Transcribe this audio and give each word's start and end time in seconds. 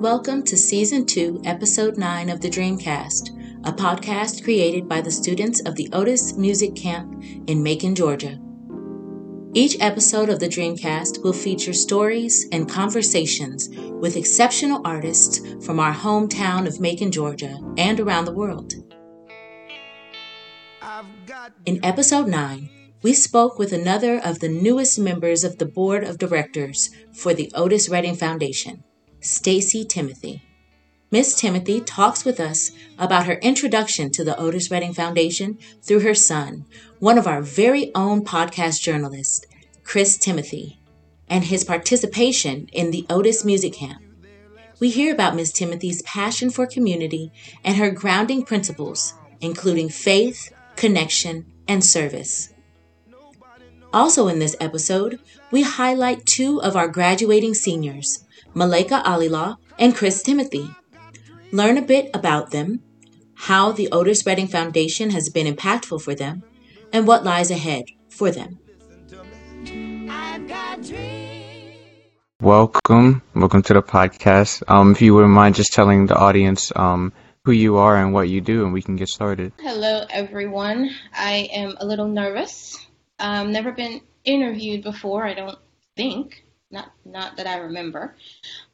Welcome 0.00 0.42
to 0.42 0.58
Season 0.58 1.06
2, 1.06 1.40
Episode 1.46 1.96
9 1.96 2.28
of 2.28 2.42
the 2.42 2.50
Dreamcast, 2.50 3.30
a 3.64 3.72
podcast 3.72 4.44
created 4.44 4.86
by 4.86 5.00
the 5.00 5.10
students 5.10 5.62
of 5.62 5.74
the 5.74 5.88
Otis 5.94 6.36
Music 6.36 6.76
Camp 6.76 7.24
in 7.46 7.62
Macon, 7.62 7.94
Georgia. 7.94 8.38
Each 9.54 9.74
episode 9.80 10.28
of 10.28 10.38
the 10.38 10.48
Dreamcast 10.48 11.24
will 11.24 11.32
feature 11.32 11.72
stories 11.72 12.46
and 12.52 12.68
conversations 12.68 13.70
with 13.70 14.18
exceptional 14.18 14.82
artists 14.84 15.40
from 15.64 15.80
our 15.80 15.94
hometown 15.94 16.66
of 16.66 16.78
Macon, 16.78 17.10
Georgia, 17.10 17.58
and 17.78 17.98
around 17.98 18.26
the 18.26 18.34
world. 18.34 18.74
In 21.64 21.82
Episode 21.82 22.28
9, 22.28 22.68
we 23.02 23.14
spoke 23.14 23.58
with 23.58 23.72
another 23.72 24.18
of 24.18 24.40
the 24.40 24.50
newest 24.50 24.98
members 24.98 25.42
of 25.42 25.56
the 25.56 25.66
Board 25.66 26.04
of 26.04 26.18
Directors 26.18 26.90
for 27.14 27.32
the 27.32 27.50
Otis 27.54 27.88
Redding 27.88 28.14
Foundation. 28.14 28.84
Stacey 29.26 29.84
Timothy. 29.84 30.42
Miss 31.10 31.34
Timothy 31.34 31.80
talks 31.80 32.24
with 32.24 32.38
us 32.38 32.70
about 32.96 33.26
her 33.26 33.34
introduction 33.34 34.10
to 34.12 34.22
the 34.22 34.38
Otis 34.38 34.70
Redding 34.70 34.94
Foundation 34.94 35.58
through 35.82 36.00
her 36.00 36.14
son, 36.14 36.64
one 37.00 37.18
of 37.18 37.26
our 37.26 37.42
very 37.42 37.92
own 37.94 38.24
podcast 38.24 38.80
journalists, 38.80 39.44
Chris 39.82 40.16
Timothy, 40.16 40.78
and 41.28 41.44
his 41.44 41.64
participation 41.64 42.68
in 42.72 42.92
the 42.92 43.04
Otis 43.10 43.44
Music 43.44 43.72
Camp. 43.72 44.00
We 44.78 44.90
hear 44.90 45.12
about 45.12 45.34
Miss 45.34 45.52
Timothy's 45.52 46.02
passion 46.02 46.50
for 46.50 46.66
community 46.66 47.32
and 47.64 47.76
her 47.76 47.90
grounding 47.90 48.44
principles, 48.44 49.14
including 49.40 49.88
faith, 49.88 50.52
connection, 50.76 51.46
and 51.66 51.84
service. 51.84 52.52
Also, 53.92 54.28
in 54.28 54.38
this 54.38 54.56
episode, 54.60 55.18
we 55.50 55.62
highlight 55.62 56.26
two 56.26 56.60
of 56.62 56.76
our 56.76 56.86
graduating 56.86 57.54
seniors, 57.54 58.24
Malaika 58.56 59.04
Alilaw, 59.04 59.58
and 59.78 59.94
Chris 59.94 60.22
Timothy. 60.22 60.70
Learn 61.52 61.76
a 61.76 61.82
bit 61.82 62.08
about 62.14 62.52
them, 62.52 62.80
how 63.34 63.70
the 63.70 63.86
Otis 63.92 64.24
Redding 64.24 64.46
Foundation 64.46 65.10
has 65.10 65.28
been 65.28 65.46
impactful 65.46 66.00
for 66.00 66.14
them, 66.14 66.42
and 66.90 67.06
what 67.06 67.22
lies 67.22 67.50
ahead 67.50 67.84
for 68.08 68.30
them. 68.30 68.58
Welcome, 72.40 73.20
welcome 73.34 73.60
to 73.60 73.74
the 73.74 73.82
podcast. 73.82 74.62
Um, 74.68 74.92
if 74.92 75.02
you 75.02 75.14
wouldn't 75.14 75.34
mind 75.34 75.54
just 75.54 75.74
telling 75.74 76.06
the 76.06 76.16
audience 76.16 76.72
um, 76.76 77.12
who 77.44 77.52
you 77.52 77.76
are 77.76 77.98
and 77.98 78.14
what 78.14 78.30
you 78.30 78.40
do, 78.40 78.64
and 78.64 78.72
we 78.72 78.80
can 78.80 78.96
get 78.96 79.10
started. 79.10 79.52
Hello, 79.60 80.06
everyone. 80.08 80.88
I 81.12 81.50
am 81.52 81.76
a 81.78 81.84
little 81.84 82.08
nervous. 82.08 82.86
Um, 83.18 83.52
never 83.52 83.72
been 83.72 84.00
interviewed 84.24 84.82
before, 84.82 85.26
I 85.26 85.34
don't 85.34 85.58
think 85.94 86.45
not 86.70 86.90
not 87.04 87.36
that 87.36 87.46
I 87.46 87.58
remember, 87.58 88.14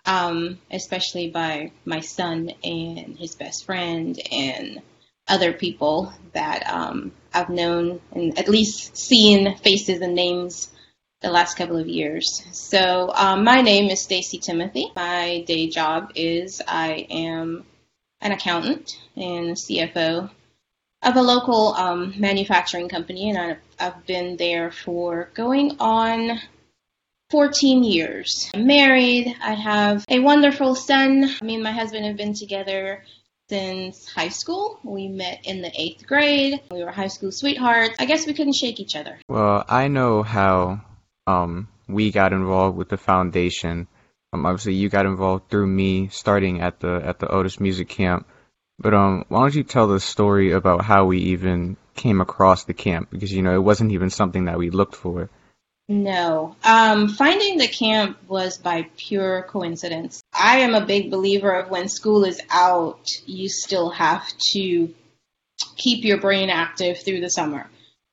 um, 0.06 0.58
especially 0.70 1.30
by 1.30 1.72
my 1.84 2.00
son 2.00 2.52
and 2.64 3.18
his 3.18 3.34
best 3.34 3.64
friend 3.64 4.18
and 4.30 4.82
other 5.28 5.52
people 5.52 6.12
that 6.32 6.68
um, 6.68 7.12
I've 7.32 7.48
known 7.48 8.00
and 8.12 8.38
at 8.38 8.48
least 8.48 8.96
seen 8.96 9.56
faces 9.58 10.00
and 10.00 10.14
names 10.14 10.70
the 11.20 11.30
last 11.30 11.56
couple 11.56 11.76
of 11.76 11.88
years. 11.88 12.44
So 12.52 13.12
um, 13.14 13.44
my 13.44 13.62
name 13.62 13.90
is 13.90 14.02
Stacey 14.02 14.38
Timothy. 14.38 14.90
My 14.96 15.44
day 15.46 15.68
job 15.68 16.12
is 16.16 16.60
I 16.66 17.06
am 17.10 17.64
an 18.20 18.32
accountant 18.32 18.98
and 19.16 19.56
CFO 19.56 20.30
of 21.02 21.16
a 21.16 21.22
local 21.22 21.74
um, 21.74 22.14
manufacturing 22.16 22.88
company, 22.88 23.28
and 23.30 23.38
I've, 23.38 23.58
I've 23.78 24.06
been 24.06 24.36
there 24.36 24.70
for 24.70 25.30
going 25.34 25.76
on 25.80 26.40
14 27.32 27.82
years. 27.82 28.50
I'm 28.52 28.66
married. 28.66 29.34
I 29.42 29.54
have 29.54 30.04
a 30.10 30.20
wonderful 30.20 30.74
son. 30.74 31.30
Me 31.42 31.54
and 31.54 31.62
my 31.62 31.72
husband 31.72 32.04
have 32.04 32.18
been 32.18 32.34
together 32.34 33.04
since 33.48 34.06
high 34.06 34.28
school. 34.28 34.78
We 34.84 35.08
met 35.08 35.46
in 35.46 35.62
the 35.62 35.72
eighth 35.74 36.06
grade. 36.06 36.60
We 36.70 36.84
were 36.84 36.90
high 36.90 37.06
school 37.06 37.32
sweethearts. 37.32 37.96
I 37.98 38.04
guess 38.04 38.26
we 38.26 38.34
couldn't 38.34 38.52
shake 38.52 38.80
each 38.80 38.96
other. 38.96 39.18
Well, 39.30 39.64
I 39.66 39.88
know 39.88 40.22
how 40.22 40.82
um, 41.26 41.68
we 41.88 42.10
got 42.10 42.34
involved 42.34 42.76
with 42.76 42.90
the 42.90 42.98
foundation. 42.98 43.88
Um, 44.34 44.44
obviously, 44.44 44.74
you 44.74 44.90
got 44.90 45.06
involved 45.06 45.48
through 45.48 45.68
me 45.68 46.08
starting 46.08 46.60
at 46.60 46.80
the 46.80 47.00
at 47.02 47.18
the 47.18 47.28
Otis 47.28 47.58
Music 47.58 47.88
Camp. 47.88 48.26
But 48.78 48.92
um, 48.92 49.24
why 49.28 49.40
don't 49.40 49.54
you 49.54 49.64
tell 49.64 49.86
the 49.86 50.00
story 50.00 50.52
about 50.52 50.84
how 50.84 51.06
we 51.06 51.18
even 51.32 51.78
came 51.94 52.20
across 52.20 52.64
the 52.64 52.74
camp? 52.74 53.08
Because 53.10 53.32
you 53.32 53.40
know 53.40 53.54
it 53.54 53.64
wasn't 53.64 53.92
even 53.92 54.10
something 54.10 54.44
that 54.44 54.58
we 54.58 54.68
looked 54.68 54.96
for. 54.96 55.30
No. 55.92 56.56
Um, 56.64 57.08
finding 57.08 57.58
the 57.58 57.68
camp 57.68 58.16
was 58.26 58.56
by 58.56 58.86
pure 58.96 59.42
coincidence. 59.42 60.22
I 60.32 60.60
am 60.60 60.74
a 60.74 60.86
big 60.86 61.10
believer 61.10 61.50
of 61.52 61.68
when 61.68 61.90
school 61.90 62.24
is 62.24 62.40
out, 62.48 63.06
you 63.26 63.50
still 63.50 63.90
have 63.90 64.26
to 64.52 64.94
keep 65.76 66.04
your 66.04 66.18
brain 66.18 66.48
active 66.48 67.02
through 67.04 67.20
the 67.20 67.28
summer. 67.28 67.68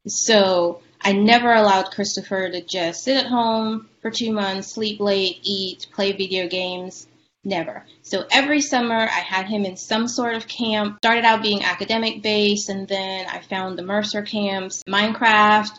So 0.05 0.81
I 0.99 1.13
never 1.13 1.53
allowed 1.53 1.91
Christopher 1.91 2.49
to 2.49 2.61
just 2.61 3.05
sit 3.05 3.15
at 3.15 3.27
home 3.27 3.87
for 4.01 4.11
two 4.11 4.33
months, 4.33 4.73
sleep 4.73 4.99
late, 4.99 5.39
eat, 5.43 5.87
play 5.93 6.11
video 6.11 6.49
games. 6.49 7.07
Never. 7.45 7.85
So 8.01 8.25
every 8.29 8.59
summer 8.59 8.97
I 8.97 9.21
had 9.21 9.45
him 9.45 9.63
in 9.63 9.77
some 9.77 10.09
sort 10.09 10.33
of 10.35 10.49
camp. 10.49 10.97
Started 10.97 11.23
out 11.23 11.41
being 11.41 11.63
academic 11.63 12.21
based 12.21 12.67
and 12.67 12.89
then 12.89 13.25
I 13.27 13.39
found 13.39 13.77
the 13.77 13.83
Mercer 13.83 14.21
camps, 14.21 14.83
Minecraft, 14.83 15.71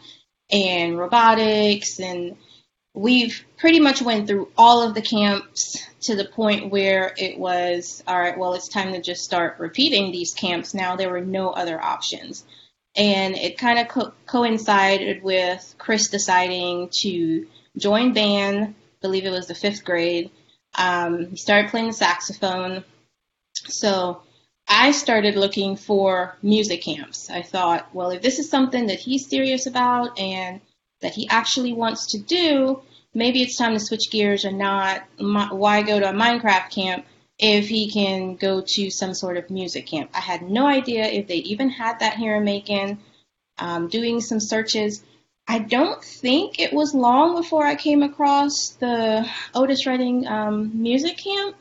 and 0.53 0.99
robotics 0.99 2.01
and 2.01 2.37
we've 2.95 3.45
pretty 3.57 3.79
much 3.81 4.03
went 4.03 4.27
through 4.27 4.51
all 4.59 4.83
of 4.83 4.95
the 4.95 5.03
camps 5.03 5.79
to 6.01 6.17
the 6.17 6.25
point 6.25 6.71
where 6.71 7.13
it 7.17 7.39
was 7.39 8.03
all 8.07 8.19
right 8.19 8.39
well 8.39 8.55
it's 8.55 8.69
time 8.69 8.93
to 8.93 9.01
just 9.01 9.23
start 9.23 9.59
repeating 9.59 10.11
these 10.11 10.35
camps. 10.35 10.75
Now 10.75 10.97
there 10.97 11.11
were 11.11 11.21
no 11.21 11.51
other 11.51 11.81
options. 11.81 12.45
And 12.97 13.37
it 13.37 13.57
kind 13.57 13.79
of 13.79 13.89
co- 13.89 14.13
coincided 14.27 15.23
with 15.23 15.75
chris 15.79 16.09
deciding 16.09 16.91
to 17.03 17.47
join 17.79 18.13
band 18.13 18.75
believe 19.01 19.25
it 19.25 19.31
was 19.31 19.47
the 19.47 19.55
fifth 19.55 19.85
grade. 19.85 20.31
Um, 20.77 21.31
he 21.31 21.37
started 21.37 21.71
playing 21.71 21.89
the 21.89 21.93
saxophone. 21.93 22.85
So 23.55 24.23
I 24.73 24.93
started 24.93 25.35
looking 25.35 25.75
for 25.75 26.37
music 26.43 26.83
camps. 26.83 27.29
I 27.29 27.43
thought, 27.43 27.93
well, 27.93 28.11
if 28.11 28.23
this 28.23 28.39
is 28.39 28.49
something 28.49 28.87
that 28.87 29.01
he's 29.01 29.29
serious 29.29 29.67
about 29.67 30.17
and 30.17 30.61
that 31.01 31.13
he 31.13 31.29
actually 31.29 31.73
wants 31.73 32.13
to 32.13 32.19
do, 32.19 32.81
maybe 33.13 33.43
it's 33.43 33.59
time 33.59 33.75
to 33.75 33.81
switch 33.81 34.13
gears 34.13 34.45
and 34.45 34.59
not 34.59 35.03
why 35.19 35.83
go 35.83 35.99
to 35.99 36.09
a 36.09 36.13
Minecraft 36.13 36.71
camp 36.71 37.05
if 37.41 37.69
he 37.69 37.91
can 37.91 38.37
go 38.37 38.63
to 38.65 38.91
some 38.91 39.13
sort 39.13 39.37
of 39.37 39.51
music 39.51 39.87
camp. 39.87 40.11
I 40.15 40.21
had 40.21 40.43
no 40.43 40.67
idea 40.67 41.05
if 41.05 41.27
they 41.27 41.39
even 41.39 41.69
had 41.69 41.99
that 41.99 42.17
here 42.17 42.37
in 42.37 42.45
Macon. 42.45 43.01
Um, 43.59 43.89
doing 43.89 44.21
some 44.21 44.41
searches, 44.41 45.03
I 45.49 45.59
don't 45.59 46.03
think 46.03 46.61
it 46.61 46.73
was 46.73 46.95
long 46.95 47.35
before 47.35 47.67
I 47.67 47.75
came 47.75 48.03
across 48.03 48.71
the 48.79 49.29
Otis 49.53 49.85
Redding 49.85 50.29
um, 50.29 50.81
music 50.81 51.19
camp. 51.19 51.57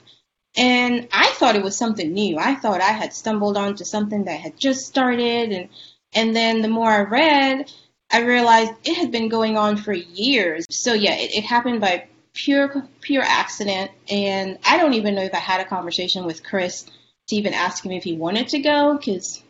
And 0.56 1.08
I 1.12 1.32
thought 1.36 1.56
it 1.56 1.64
was 1.64 1.78
something 1.78 2.12
new. 2.12 2.38
I 2.38 2.56
thought 2.56 2.82
I 2.82 2.92
had 2.92 3.14
stumbled 3.14 3.58
onto 3.58 3.84
something 3.84 4.26
that 4.26 4.40
had 4.40 4.60
just 4.60 4.86
started 4.86 5.52
and 5.52 5.70
and 6.14 6.36
then 6.36 6.62
the 6.62 6.68
more 6.68 6.90
I 6.90 7.02
read, 7.02 7.72
I 8.10 8.22
realized 8.22 8.74
it 8.84 8.98
had 8.98 9.12
been 9.12 9.30
going 9.30 9.58
on 9.58 9.78
for 9.78 9.94
years. 9.94 10.66
So 10.72 10.94
yeah, 10.94 11.16
it, 11.16 11.36
it 11.36 11.44
happened 11.44 11.82
by 11.82 12.08
pure 12.34 12.88
pure 13.02 13.24
accident 13.24 13.92
and 14.10 14.58
I 14.66 14.78
don't 14.78 14.94
even 14.94 15.16
know 15.16 15.24
if 15.24 15.34
I 15.34 15.40
had 15.40 15.62
a 15.62 15.66
conversation 15.66 16.26
with 16.26 16.44
Chris 16.44 16.86
to 17.28 17.36
even 17.36 17.54
ask 17.54 17.86
him 17.86 17.92
if 17.92 18.04
he 18.04 18.16
wanted 18.16 18.50
to 18.50 18.60
go 18.60 18.98
cuz 18.98 19.44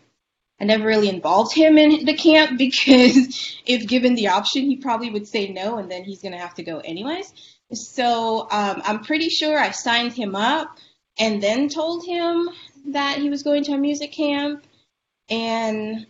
I 0.62 0.66
never 0.66 0.86
really 0.86 1.10
involved 1.10 1.54
him 1.54 1.78
in 1.78 2.06
the 2.06 2.14
camp 2.14 2.58
because 2.58 3.56
if 3.66 3.88
given 3.88 4.16
the 4.16 4.30
option, 4.30 4.64
he 4.64 4.78
probably 4.78 5.10
would 5.10 5.28
say 5.28 5.48
no 5.48 5.78
and 5.78 5.90
then 5.90 6.04
he's 6.04 6.22
going 6.22 6.34
to 6.34 6.38
have 6.38 6.56
to 6.56 6.64
go 6.64 6.80
anyways. 6.80 7.32
So 7.72 8.48
um, 8.52 8.82
I'm 8.84 9.04
pretty 9.04 9.30
sure 9.30 9.58
I 9.58 9.72
signed 9.72 10.14
him 10.14 10.36
up 10.36 10.78
and 11.20 11.44
then 11.44 11.70
told 11.70 12.06
him 12.06 12.50
that 12.88 13.20
he 13.20 13.30
was 13.30 13.44
going 13.44 13.64
to 13.66 13.74
a 13.74 13.78
music 13.78 14.12
camp. 14.12 14.64
And 15.30 16.08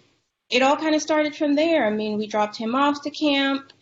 it 0.49 0.61
all 0.61 0.77
kind 0.77 0.95
of 0.95 1.01
started 1.01 1.35
from 1.35 1.55
there. 1.55 1.85
I 1.85 1.89
mean, 1.89 2.17
we 2.17 2.27
dropped 2.27 2.55
him 2.55 2.75
off 2.75 3.01
to 3.03 3.09
camp. 3.09 3.73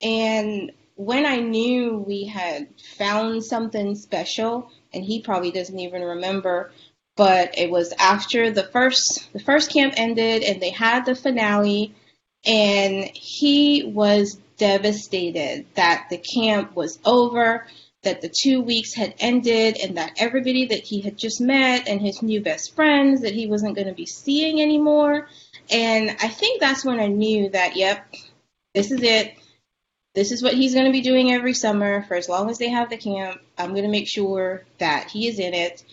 And 0.00 0.72
when 0.94 1.26
I 1.26 1.36
knew 1.36 1.98
we 1.98 2.24
had 2.24 2.68
found 2.96 3.44
something 3.44 3.94
special, 3.94 4.70
and 4.92 5.04
he 5.04 5.22
probably 5.22 5.50
doesn't 5.50 5.78
even 5.78 6.02
remember, 6.02 6.72
but 7.16 7.58
it 7.58 7.70
was 7.70 7.92
after 7.98 8.50
the 8.50 8.62
first 8.64 9.30
the 9.32 9.40
first 9.40 9.70
camp 9.70 9.94
ended 9.96 10.42
and 10.42 10.60
they 10.60 10.70
had 10.70 11.04
the 11.04 11.14
finale 11.14 11.94
and 12.46 13.04
he 13.12 13.84
was 13.84 14.38
devastated 14.56 15.66
that 15.74 16.06
the 16.08 16.16
camp 16.16 16.74
was 16.74 16.98
over 17.04 17.66
that 18.02 18.22
the 18.22 18.28
two 18.30 18.62
weeks 18.62 18.94
had 18.94 19.14
ended 19.18 19.76
and 19.76 19.96
that 19.98 20.14
everybody 20.16 20.66
that 20.66 20.82
he 20.84 21.00
had 21.00 21.18
just 21.18 21.40
met 21.40 21.86
and 21.86 22.00
his 22.00 22.22
new 22.22 22.40
best 22.40 22.74
friends 22.74 23.20
that 23.20 23.34
he 23.34 23.46
wasn't 23.46 23.74
going 23.74 23.88
to 23.88 23.94
be 23.94 24.06
seeing 24.06 24.60
anymore. 24.60 25.28
And 25.70 26.10
I 26.10 26.28
think 26.28 26.60
that's 26.60 26.84
when 26.84 26.98
I 26.98 27.06
knew 27.08 27.50
that, 27.50 27.76
yep, 27.76 28.14
this 28.74 28.90
is 28.90 29.02
it. 29.02 29.34
this 30.14 30.32
is 30.32 30.42
what 30.42 30.54
he's 30.54 30.74
going 30.74 30.86
to 30.86 30.92
be 30.92 31.02
doing 31.02 31.32
every 31.32 31.54
summer 31.54 32.02
for 32.04 32.14
as 32.14 32.28
long 32.28 32.50
as 32.50 32.58
they 32.58 32.70
have 32.70 32.90
the 32.90 32.96
camp. 32.96 33.40
I'm 33.58 33.70
going 33.70 33.84
to 33.84 33.90
make 33.90 34.08
sure 34.08 34.64
that 34.78 35.10
he 35.10 35.28
is 35.28 35.38
in 35.38 35.54
it. 35.54 35.84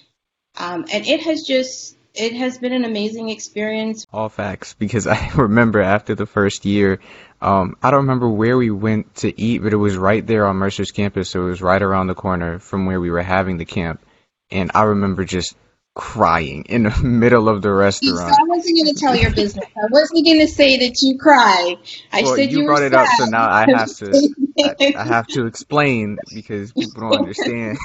Um, 0.58 0.86
and 0.92 1.06
it 1.06 1.22
has 1.22 1.44
just 1.44 1.97
it 2.18 2.34
has 2.34 2.58
been 2.58 2.74
an 2.74 2.86
amazing 2.86 3.30
experience. 3.30 4.06
All 4.12 4.30
facts, 4.30 4.74
because 4.74 5.08
I 5.08 5.32
remember 5.36 5.82
after 5.82 6.16
the 6.16 6.26
first 6.26 6.66
year, 6.66 7.00
um, 7.42 7.78
I 7.82 7.92
don't 7.92 8.02
remember 8.02 8.30
where 8.30 8.58
we 8.58 8.72
went 8.72 9.16
to 9.18 9.40
eat, 9.40 9.60
but 9.60 9.74
it 9.74 9.78
was 9.78 9.98
right 9.98 10.26
there 10.26 10.48
on 10.48 10.58
Mercer's 10.58 10.92
campus, 10.92 11.30
so 11.30 11.44
it 11.44 11.50
was 11.50 11.62
right 11.62 11.82
around 11.82 12.08
the 12.08 12.16
corner 12.16 12.60
from 12.60 12.86
where 12.86 13.00
we 13.00 13.12
were 13.12 13.22
having 13.22 13.58
the 13.58 13.66
camp. 13.66 14.02
And 14.50 14.72
I 14.74 14.84
remember 14.84 15.26
just 15.26 15.56
crying 15.98 16.64
in 16.70 16.84
the 16.84 16.96
middle 17.04 17.50
of 17.50 17.62
the 17.62 17.72
restaurant. 17.72 18.34
I 18.40 18.44
wasn't 18.44 18.78
going 18.78 18.94
to 18.94 19.00
tell 19.00 19.16
your 19.16 19.32
business. 19.32 19.66
I 19.76 19.88
wasn't 19.90 20.26
going 20.26 20.40
to 20.40 20.48
say 20.48 20.78
that 20.78 20.96
you 21.02 21.18
cried. 21.18 21.78
I 22.12 22.22
well, 22.22 22.36
said 22.36 22.52
you, 22.52 22.60
you 22.60 22.66
brought 22.66 22.84
it 22.84 22.94
up, 22.94 23.08
so 23.18 23.26
now 23.26 23.50
I 23.50 23.66
have 23.76 23.96
to. 23.98 24.36
I, 24.60 24.94
I 24.96 25.04
have 25.04 25.28
to 25.28 25.48
explain 25.48 26.20
because 26.34 26.72
people 26.72 27.02
don't 27.02 27.20
understand. 27.20 27.78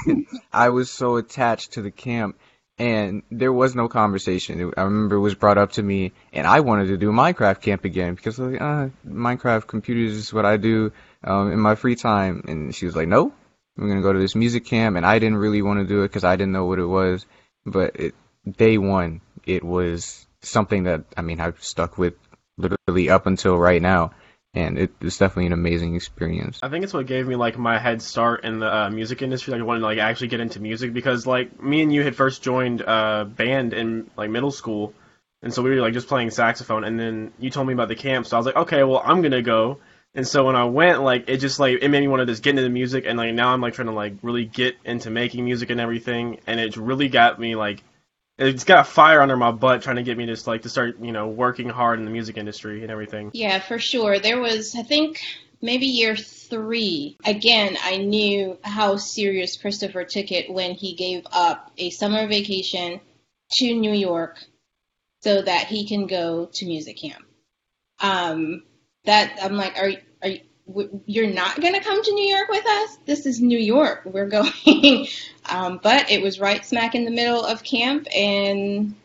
I 0.51 0.69
was 0.69 0.89
so 0.89 1.17
attached 1.17 1.73
to 1.73 1.81
the 1.81 1.91
camp, 1.91 2.37
and 2.77 3.21
there 3.29 3.53
was 3.53 3.75
no 3.75 3.87
conversation. 3.87 4.73
I 4.75 4.81
remember 4.81 5.17
it 5.17 5.21
was 5.21 5.35
brought 5.35 5.57
up 5.57 5.73
to 5.73 5.83
me, 5.83 6.13
and 6.31 6.47
I 6.47 6.61
wanted 6.61 6.87
to 6.87 6.97
do 6.97 7.11
Minecraft 7.11 7.61
camp 7.61 7.85
again 7.85 8.15
because 8.15 8.39
like, 8.39 8.59
uh, 8.59 8.89
Minecraft 9.07 9.67
computers 9.67 10.15
is 10.15 10.33
what 10.33 10.45
I 10.45 10.57
do 10.57 10.91
um, 11.23 11.51
in 11.51 11.59
my 11.59 11.75
free 11.75 11.95
time. 11.95 12.43
And 12.47 12.73
she 12.73 12.85
was 12.85 12.95
like, 12.95 13.07
"No, 13.07 13.31
we're 13.77 13.87
gonna 13.87 14.01
go 14.01 14.13
to 14.13 14.19
this 14.19 14.35
music 14.35 14.65
camp," 14.65 14.97
and 14.97 15.05
I 15.05 15.19
didn't 15.19 15.37
really 15.37 15.61
want 15.61 15.79
to 15.79 15.85
do 15.85 16.01
it 16.01 16.07
because 16.07 16.23
I 16.23 16.35
didn't 16.35 16.53
know 16.53 16.65
what 16.65 16.79
it 16.79 16.85
was. 16.85 17.25
But 17.65 17.95
it, 17.99 18.15
day 18.49 18.77
one, 18.77 19.21
it 19.45 19.63
was 19.63 20.25
something 20.41 20.83
that 20.83 21.05
I 21.15 21.21
mean 21.21 21.39
I've 21.39 21.63
stuck 21.63 21.97
with 21.97 22.15
literally 22.57 23.09
up 23.09 23.27
until 23.27 23.57
right 23.57 23.81
now, 23.81 24.11
and 24.53 24.77
it, 24.77 24.91
it's 25.01 25.17
definitely 25.17 25.47
an 25.47 25.53
amazing 25.53 25.95
experience. 25.95 26.59
I 26.61 26.69
think 26.69 26.83
it's 26.83 26.93
what 26.93 27.07
gave 27.07 27.27
me 27.27 27.35
like 27.35 27.57
my 27.57 27.79
head 27.79 28.01
start 28.01 28.43
in 28.43 28.59
the 28.59 28.73
uh, 28.73 28.89
music 28.89 29.21
industry. 29.21 29.51
Like 29.51 29.61
I 29.61 29.65
wanted 29.65 29.79
to 29.79 29.85
like 29.85 29.97
actually 29.97 30.27
get 30.27 30.39
into 30.39 30.59
music 30.59 30.93
because 30.93 31.25
like 31.25 31.61
me 31.61 31.81
and 31.81 31.93
you 31.93 32.03
had 32.03 32.15
first 32.15 32.43
joined 32.43 32.81
uh, 32.81 33.25
band 33.25 33.73
in 33.73 34.09
like 34.15 34.29
middle 34.29 34.51
school, 34.51 34.93
and 35.41 35.53
so 35.53 35.61
we 35.63 35.71
were 35.71 35.81
like 35.81 35.93
just 35.93 36.07
playing 36.07 36.29
saxophone. 36.29 36.83
And 36.83 36.99
then 36.99 37.33
you 37.39 37.49
told 37.49 37.67
me 37.67 37.73
about 37.73 37.87
the 37.87 37.95
camp, 37.95 38.27
so 38.27 38.37
I 38.37 38.39
was 38.39 38.45
like, 38.45 38.55
okay, 38.55 38.83
well 38.83 39.01
I'm 39.03 39.21
gonna 39.21 39.41
go. 39.41 39.79
And 40.15 40.27
so 40.27 40.45
when 40.45 40.55
I 40.55 40.65
went, 40.65 41.01
like 41.01 41.27
it 41.27 41.37
just 41.37 41.59
like 41.59 41.79
it 41.81 41.89
made 41.89 42.01
me 42.01 42.07
want 42.07 42.19
to 42.19 42.27
just 42.27 42.43
get 42.43 42.51
into 42.51 42.61
the 42.61 42.69
music, 42.69 43.05
and 43.07 43.17
like 43.17 43.33
now 43.33 43.49
I'm 43.49 43.61
like 43.61 43.73
trying 43.73 43.87
to 43.87 43.93
like 43.93 44.13
really 44.21 44.45
get 44.45 44.75
into 44.85 45.09
making 45.09 45.45
music 45.45 45.71
and 45.71 45.81
everything, 45.81 46.39
and 46.45 46.59
it 46.59 46.77
really 46.77 47.07
got 47.07 47.39
me 47.39 47.55
like 47.55 47.83
it's 48.37 48.63
got 48.63 48.79
a 48.79 48.83
fire 48.83 49.21
under 49.21 49.37
my 49.37 49.51
butt 49.51 49.81
trying 49.81 49.97
to 49.97 50.03
get 50.03 50.17
me 50.17 50.25
just 50.25 50.47
like 50.47 50.63
to 50.63 50.69
start 50.69 50.99
you 50.99 51.11
know 51.11 51.27
working 51.27 51.69
hard 51.69 51.99
in 51.99 52.05
the 52.05 52.11
music 52.11 52.37
industry 52.37 52.81
and 52.81 52.91
everything. 52.91 53.31
Yeah, 53.33 53.59
for 53.59 53.79
sure. 53.79 54.19
There 54.19 54.39
was, 54.39 54.75
I 54.75 54.83
think, 54.83 55.19
maybe 55.61 55.85
year 55.85 56.15
three. 56.15 57.17
Again, 57.25 57.77
I 57.81 57.97
knew 57.97 58.57
how 58.63 58.97
serious 58.97 59.57
Christopher 59.57 60.03
took 60.03 60.31
it 60.31 60.51
when 60.51 60.71
he 60.71 60.95
gave 60.95 61.25
up 61.31 61.71
a 61.77 61.89
summer 61.89 62.27
vacation 62.27 62.99
to 63.53 63.73
New 63.73 63.93
York 63.93 64.37
so 65.21 65.41
that 65.41 65.67
he 65.67 65.87
can 65.87 66.07
go 66.07 66.47
to 66.53 66.65
music 66.65 66.97
camp. 66.97 67.23
Um, 67.99 68.63
that 69.05 69.39
I'm 69.41 69.55
like, 69.55 69.77
are 69.77 69.91
you're 71.05 71.31
not 71.31 71.59
gonna 71.59 71.81
come 71.81 72.03
to 72.03 72.13
New 72.13 72.27
York 72.27 72.49
with 72.49 72.65
us? 72.65 72.97
This 73.05 73.25
is 73.25 73.41
New 73.41 73.59
York. 73.59 74.03
We're 74.05 74.27
going. 74.27 75.07
um, 75.49 75.79
but 75.81 76.09
it 76.09 76.21
was 76.21 76.39
right 76.39 76.65
smack 76.65 76.95
in 76.95 77.05
the 77.05 77.11
middle 77.11 77.43
of 77.43 77.63
camp, 77.63 78.07
and 78.15 78.95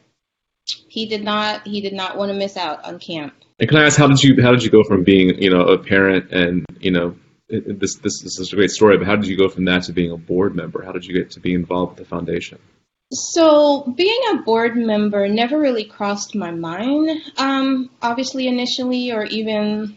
he 0.88 1.06
did 1.06 1.24
not 1.24 1.66
he 1.66 1.80
did 1.80 1.94
not 1.94 2.16
want 2.16 2.30
to 2.30 2.38
miss 2.38 2.56
out 2.56 2.84
on 2.84 2.98
camp. 2.98 3.34
And 3.58 3.68
can 3.68 3.78
I 3.78 3.86
ask, 3.86 3.98
how 3.98 4.06
did 4.06 4.22
you 4.22 4.40
how 4.42 4.52
did 4.52 4.62
you 4.62 4.70
go 4.70 4.84
from 4.84 5.04
being 5.04 5.42
you 5.42 5.50
know 5.50 5.62
a 5.62 5.78
parent 5.78 6.30
and 6.30 6.64
you 6.80 6.90
know 6.90 7.16
this 7.48 7.96
this, 7.96 8.20
this 8.22 8.38
is 8.38 8.52
a 8.52 8.56
great 8.56 8.70
story, 8.70 8.98
but 8.98 9.06
how 9.06 9.16
did 9.16 9.26
you 9.26 9.36
go 9.36 9.48
from 9.48 9.64
that 9.66 9.84
to 9.84 9.92
being 9.92 10.12
a 10.12 10.16
board 10.16 10.54
member? 10.54 10.82
How 10.82 10.92
did 10.92 11.04
you 11.04 11.14
get 11.14 11.30
to 11.32 11.40
be 11.40 11.54
involved 11.54 11.98
with 11.98 12.06
the 12.06 12.08
foundation? 12.08 12.58
So, 13.10 13.90
being 13.96 14.20
a 14.32 14.42
board 14.42 14.76
member 14.76 15.28
never 15.28 15.58
really 15.58 15.84
crossed 15.84 16.34
my 16.34 16.50
mind, 16.50 17.08
um, 17.38 17.88
obviously, 18.02 18.46
initially, 18.48 19.12
or 19.12 19.24
even 19.24 19.96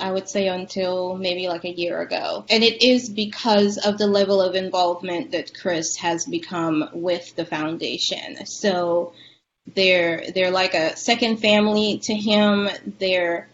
I 0.00 0.12
would 0.12 0.28
say 0.28 0.48
until 0.48 1.16
maybe 1.16 1.48
like 1.48 1.64
a 1.64 1.70
year 1.70 2.00
ago. 2.00 2.44
And 2.48 2.62
it 2.62 2.82
is 2.82 3.08
because 3.08 3.78
of 3.78 3.98
the 3.98 4.06
level 4.06 4.40
of 4.40 4.54
involvement 4.54 5.32
that 5.32 5.54
Chris 5.58 5.96
has 5.96 6.24
become 6.24 6.88
with 6.92 7.34
the 7.36 7.44
foundation. 7.44 8.46
So, 8.46 9.12
they're 9.74 10.30
they're 10.34 10.50
like 10.50 10.72
a 10.72 10.96
second 10.96 11.38
family 11.38 11.98
to 12.04 12.14
him. 12.14 12.70
They're 12.98 13.48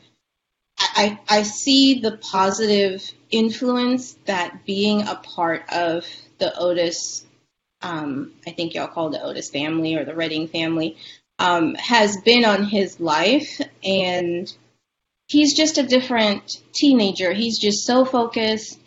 I, 0.78 1.18
I 1.28 1.42
see 1.42 2.00
the 2.00 2.16
positive 2.16 3.02
influence 3.30 4.16
that 4.26 4.64
being 4.64 5.02
a 5.02 5.16
part 5.16 5.64
of 5.72 6.06
the 6.38 6.56
Otis 6.56 7.24
um, 7.84 8.32
I 8.46 8.50
think 8.50 8.74
y'all 8.74 8.88
call 8.88 9.10
the 9.10 9.22
Otis 9.22 9.50
family 9.50 9.94
or 9.94 10.04
the 10.04 10.14
Redding 10.14 10.48
family, 10.48 10.96
um, 11.38 11.74
has 11.74 12.16
been 12.22 12.44
on 12.44 12.64
his 12.64 12.98
life. 12.98 13.60
And 13.84 14.52
he's 15.34 15.52
just 15.54 15.78
a 15.78 15.82
different 15.82 16.62
teenager. 16.72 17.32
He's 17.32 17.58
just 17.58 17.84
so 17.84 18.04
focused, 18.04 18.78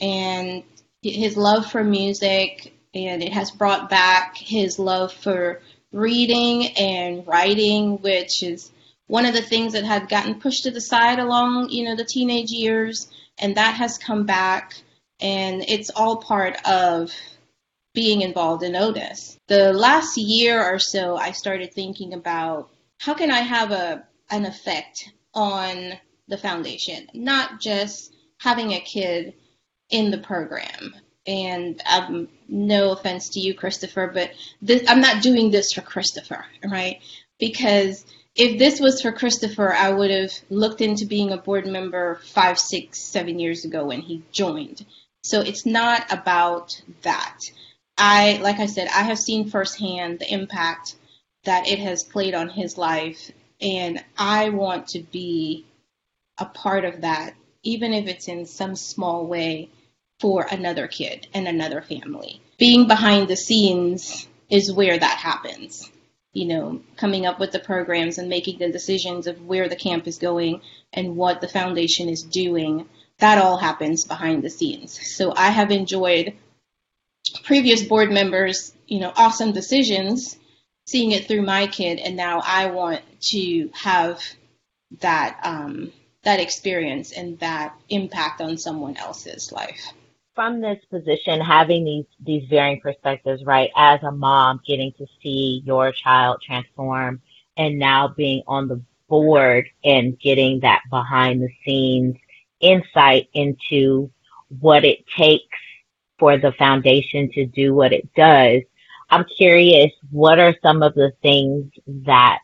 and 0.00 0.62
his 1.02 1.36
love 1.36 1.70
for 1.70 1.82
music, 1.82 2.74
and 2.94 3.22
it 3.22 3.32
has 3.32 3.50
brought 3.50 3.88
back 3.88 4.36
his 4.36 4.78
love 4.78 5.12
for 5.12 5.62
reading 5.92 6.66
and 6.76 7.26
writing, 7.26 8.02
which 8.02 8.42
is 8.42 8.70
one 9.06 9.24
of 9.24 9.34
the 9.34 9.42
things 9.42 9.72
that 9.72 9.84
had 9.84 10.08
gotten 10.10 10.40
pushed 10.40 10.64
to 10.64 10.70
the 10.70 10.80
side 10.80 11.18
along, 11.18 11.70
you 11.70 11.84
know, 11.84 11.96
the 11.96 12.04
teenage 12.04 12.50
years, 12.50 13.08
and 13.38 13.56
that 13.56 13.74
has 13.74 13.96
come 13.96 14.26
back, 14.26 14.74
and 15.20 15.64
it's 15.68 15.90
all 15.90 16.18
part 16.18 16.56
of 16.66 17.10
being 17.94 18.20
involved 18.20 18.62
in 18.62 18.76
Otis. 18.76 19.38
The 19.48 19.72
last 19.72 20.18
year 20.18 20.62
or 20.62 20.78
so, 20.78 21.16
I 21.16 21.30
started 21.30 21.72
thinking 21.72 22.12
about 22.12 22.68
how 22.98 23.14
can 23.14 23.30
I 23.30 23.40
have 23.40 23.70
a 23.70 24.04
an 24.30 24.44
effect 24.46 25.10
on 25.34 25.94
the 26.28 26.38
foundation, 26.38 27.08
not 27.14 27.60
just 27.60 28.14
having 28.38 28.72
a 28.72 28.80
kid 28.80 29.34
in 29.90 30.10
the 30.10 30.18
program. 30.18 30.94
And 31.26 31.80
um, 31.90 32.28
no 32.48 32.92
offense 32.92 33.30
to 33.30 33.40
you, 33.40 33.54
Christopher, 33.54 34.10
but 34.12 34.32
this, 34.60 34.84
I'm 34.88 35.00
not 35.00 35.22
doing 35.22 35.50
this 35.50 35.72
for 35.72 35.80
Christopher, 35.80 36.44
right? 36.62 37.00
Because 37.38 38.04
if 38.34 38.58
this 38.58 38.80
was 38.80 39.00
for 39.00 39.12
Christopher, 39.12 39.72
I 39.72 39.90
would 39.90 40.10
have 40.10 40.32
looked 40.50 40.80
into 40.80 41.06
being 41.06 41.32
a 41.32 41.38
board 41.38 41.66
member 41.66 42.20
five, 42.26 42.58
six, 42.58 42.98
seven 42.98 43.38
years 43.38 43.64
ago 43.64 43.86
when 43.86 44.00
he 44.00 44.22
joined. 44.32 44.84
So 45.22 45.40
it's 45.40 45.64
not 45.64 46.12
about 46.12 46.80
that. 47.02 47.38
I, 47.96 48.40
like 48.42 48.58
I 48.58 48.66
said, 48.66 48.88
I 48.88 49.04
have 49.04 49.18
seen 49.18 49.48
firsthand 49.48 50.18
the 50.18 50.32
impact 50.32 50.96
that 51.44 51.68
it 51.68 51.78
has 51.78 52.02
played 52.02 52.34
on 52.34 52.48
his 52.48 52.76
life, 52.76 53.30
and 53.64 54.04
I 54.18 54.50
want 54.50 54.88
to 54.88 55.00
be 55.00 55.64
a 56.38 56.44
part 56.44 56.84
of 56.84 57.00
that, 57.00 57.34
even 57.62 57.94
if 57.94 58.06
it's 58.06 58.28
in 58.28 58.44
some 58.44 58.76
small 58.76 59.26
way 59.26 59.70
for 60.20 60.46
another 60.50 60.86
kid 60.86 61.26
and 61.32 61.48
another 61.48 61.80
family. 61.80 62.40
Being 62.58 62.86
behind 62.86 63.28
the 63.28 63.36
scenes 63.36 64.28
is 64.50 64.72
where 64.72 64.98
that 64.98 65.18
happens. 65.18 65.90
You 66.32 66.46
know, 66.46 66.82
coming 66.96 67.26
up 67.26 67.40
with 67.40 67.52
the 67.52 67.58
programs 67.58 68.18
and 68.18 68.28
making 68.28 68.58
the 68.58 68.70
decisions 68.70 69.26
of 69.26 69.46
where 69.46 69.68
the 69.68 69.76
camp 69.76 70.06
is 70.06 70.18
going 70.18 70.60
and 70.92 71.16
what 71.16 71.40
the 71.40 71.48
foundation 71.48 72.08
is 72.08 72.22
doing, 72.22 72.88
that 73.18 73.38
all 73.38 73.56
happens 73.56 74.04
behind 74.04 74.42
the 74.42 74.50
scenes. 74.50 75.16
So 75.16 75.32
I 75.34 75.50
have 75.50 75.70
enjoyed 75.70 76.34
previous 77.44 77.82
board 77.84 78.10
members, 78.10 78.74
you 78.86 79.00
know, 79.00 79.12
awesome 79.16 79.52
decisions, 79.52 80.36
seeing 80.86 81.12
it 81.12 81.26
through 81.26 81.42
my 81.42 81.66
kid, 81.66 81.98
and 81.98 82.16
now 82.16 82.42
I 82.44 82.66
want 82.66 83.02
to 83.30 83.70
have 83.74 84.20
that 85.00 85.40
um, 85.42 85.92
that 86.22 86.40
experience 86.40 87.12
and 87.12 87.38
that 87.40 87.74
impact 87.88 88.40
on 88.40 88.56
someone 88.56 88.96
else's 88.96 89.52
life. 89.52 89.92
From 90.34 90.60
this 90.60 90.84
position, 90.90 91.40
having 91.40 91.84
these 91.84 92.06
these 92.20 92.48
varying 92.48 92.80
perspectives, 92.80 93.44
right? 93.44 93.70
As 93.76 94.02
a 94.02 94.10
mom, 94.10 94.60
getting 94.66 94.92
to 94.98 95.06
see 95.22 95.62
your 95.64 95.92
child 95.92 96.42
transform, 96.44 97.22
and 97.56 97.78
now 97.78 98.08
being 98.08 98.42
on 98.46 98.68
the 98.68 98.82
board 99.08 99.68
and 99.84 100.18
getting 100.18 100.60
that 100.60 100.82
behind 100.90 101.42
the 101.42 101.48
scenes 101.64 102.16
insight 102.60 103.28
into 103.34 104.10
what 104.60 104.84
it 104.84 105.06
takes 105.16 105.58
for 106.18 106.38
the 106.38 106.52
foundation 106.52 107.30
to 107.32 107.46
do 107.46 107.74
what 107.74 107.92
it 107.92 108.08
does. 108.14 108.62
I'm 109.10 109.24
curious, 109.36 109.92
what 110.10 110.38
are 110.38 110.54
some 110.62 110.82
of 110.82 110.94
the 110.94 111.12
things 111.22 111.72
that 111.86 112.40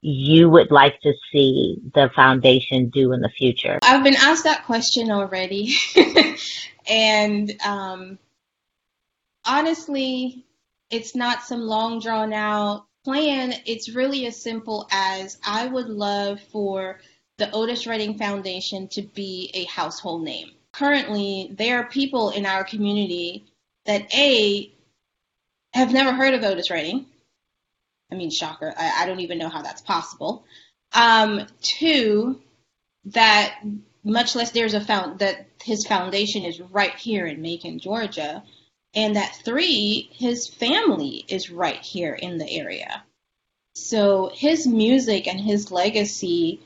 you 0.00 0.48
would 0.48 0.70
like 0.70 1.00
to 1.00 1.12
see 1.32 1.78
the 1.94 2.10
foundation 2.14 2.88
do 2.88 3.12
in 3.12 3.20
the 3.20 3.28
future? 3.28 3.78
I've 3.82 4.04
been 4.04 4.16
asked 4.16 4.44
that 4.44 4.64
question 4.64 5.10
already, 5.10 5.74
and 6.88 7.54
um, 7.64 8.18
honestly, 9.46 10.44
it's 10.90 11.14
not 11.14 11.42
some 11.42 11.60
long 11.60 12.00
drawn 12.00 12.32
out 12.32 12.86
plan. 13.04 13.54
It's 13.66 13.94
really 13.94 14.26
as 14.26 14.40
simple 14.40 14.86
as 14.90 15.38
I 15.46 15.66
would 15.66 15.88
love 15.88 16.40
for 16.52 17.00
the 17.38 17.50
Otis 17.52 17.86
Redding 17.86 18.18
Foundation 18.18 18.88
to 18.88 19.02
be 19.02 19.50
a 19.54 19.64
household 19.64 20.22
name. 20.24 20.50
currently 20.72 21.50
there 21.56 21.78
are 21.80 21.88
people 21.88 22.30
in 22.30 22.46
our 22.46 22.64
community 22.64 23.46
that 23.86 24.12
A, 24.14 24.72
have 25.72 25.92
never 25.92 26.12
heard 26.12 26.34
of 26.34 26.42
Otis 26.42 26.70
Redding. 26.70 27.06
I 28.10 28.14
mean, 28.14 28.30
shocker. 28.30 28.72
I, 28.76 29.02
I 29.02 29.06
don't 29.06 29.20
even 29.20 29.38
know 29.38 29.48
how 29.48 29.62
that's 29.62 29.82
possible. 29.82 30.44
Um, 30.92 31.46
two, 31.60 32.40
that 33.06 33.58
much 34.04 34.34
less 34.34 34.50
there's 34.52 34.74
a 34.74 34.80
found 34.80 35.18
that 35.18 35.46
his 35.62 35.86
foundation 35.86 36.44
is 36.44 36.60
right 36.60 36.94
here 36.94 37.26
in 37.26 37.42
Macon, 37.42 37.78
Georgia, 37.78 38.42
and 38.94 39.16
that 39.16 39.38
three, 39.44 40.08
his 40.12 40.48
family 40.48 41.24
is 41.28 41.50
right 41.50 41.80
here 41.80 42.14
in 42.14 42.38
the 42.38 42.50
area. 42.50 43.02
So 43.74 44.30
his 44.34 44.66
music 44.66 45.28
and 45.28 45.38
his 45.38 45.70
legacy 45.70 46.60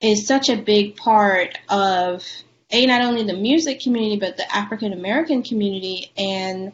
is 0.00 0.26
such 0.26 0.48
a 0.48 0.56
big 0.56 0.96
part 0.96 1.58
of 1.68 2.24
a 2.70 2.86
not 2.86 3.00
only 3.00 3.24
the 3.24 3.34
music 3.34 3.80
community 3.80 4.18
but 4.18 4.36
the 4.36 4.54
African 4.54 4.92
American 4.92 5.42
community 5.42 6.12
and 6.16 6.72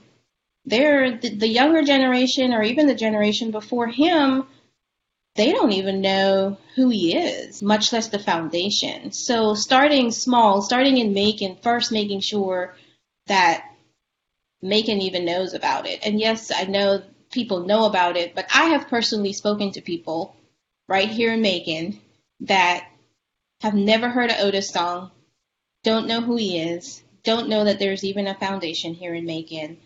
they're 0.64 1.18
the, 1.18 1.30
the 1.30 1.48
younger 1.48 1.82
generation 1.82 2.52
or 2.52 2.62
even 2.62 2.86
the 2.86 2.94
generation 2.94 3.50
before 3.50 3.86
him 3.86 4.46
they 5.34 5.50
don't 5.50 5.72
even 5.72 6.00
know 6.00 6.56
who 6.76 6.90
he 6.90 7.16
is, 7.16 7.60
much 7.60 7.92
less 7.92 8.08
the 8.08 8.18
foundation. 8.18 9.10
So 9.10 9.54
starting 9.54 10.12
small, 10.12 10.62
starting 10.62 10.98
in 10.98 11.12
Macon, 11.12 11.56
first 11.60 11.90
making 11.90 12.20
sure 12.20 12.76
that 13.26 13.64
Macon 14.62 15.00
even 15.00 15.24
knows 15.24 15.52
about 15.54 15.86
it. 15.86 16.00
And 16.06 16.20
yes, 16.20 16.52
I 16.54 16.64
know 16.64 17.02
people 17.32 17.66
know 17.66 17.86
about 17.86 18.16
it, 18.16 18.34
but 18.34 18.46
I 18.54 18.66
have 18.66 18.88
personally 18.88 19.32
spoken 19.32 19.72
to 19.72 19.80
people 19.80 20.36
right 20.88 21.08
here 21.08 21.32
in 21.32 21.42
Macon 21.42 22.00
that 22.40 22.88
have 23.60 23.74
never 23.74 24.08
heard 24.08 24.30
an 24.30 24.40
Otis 24.40 24.70
song, 24.70 25.10
don't 25.82 26.06
know 26.06 26.20
who 26.20 26.36
he 26.36 26.58
is, 26.58 27.02
don't 27.24 27.48
know 27.48 27.64
that 27.64 27.80
there's 27.80 28.04
even 28.04 28.28
a 28.28 28.34
foundation 28.34 28.94
here 28.94 29.14
in 29.14 29.24
Macon, 29.24 29.78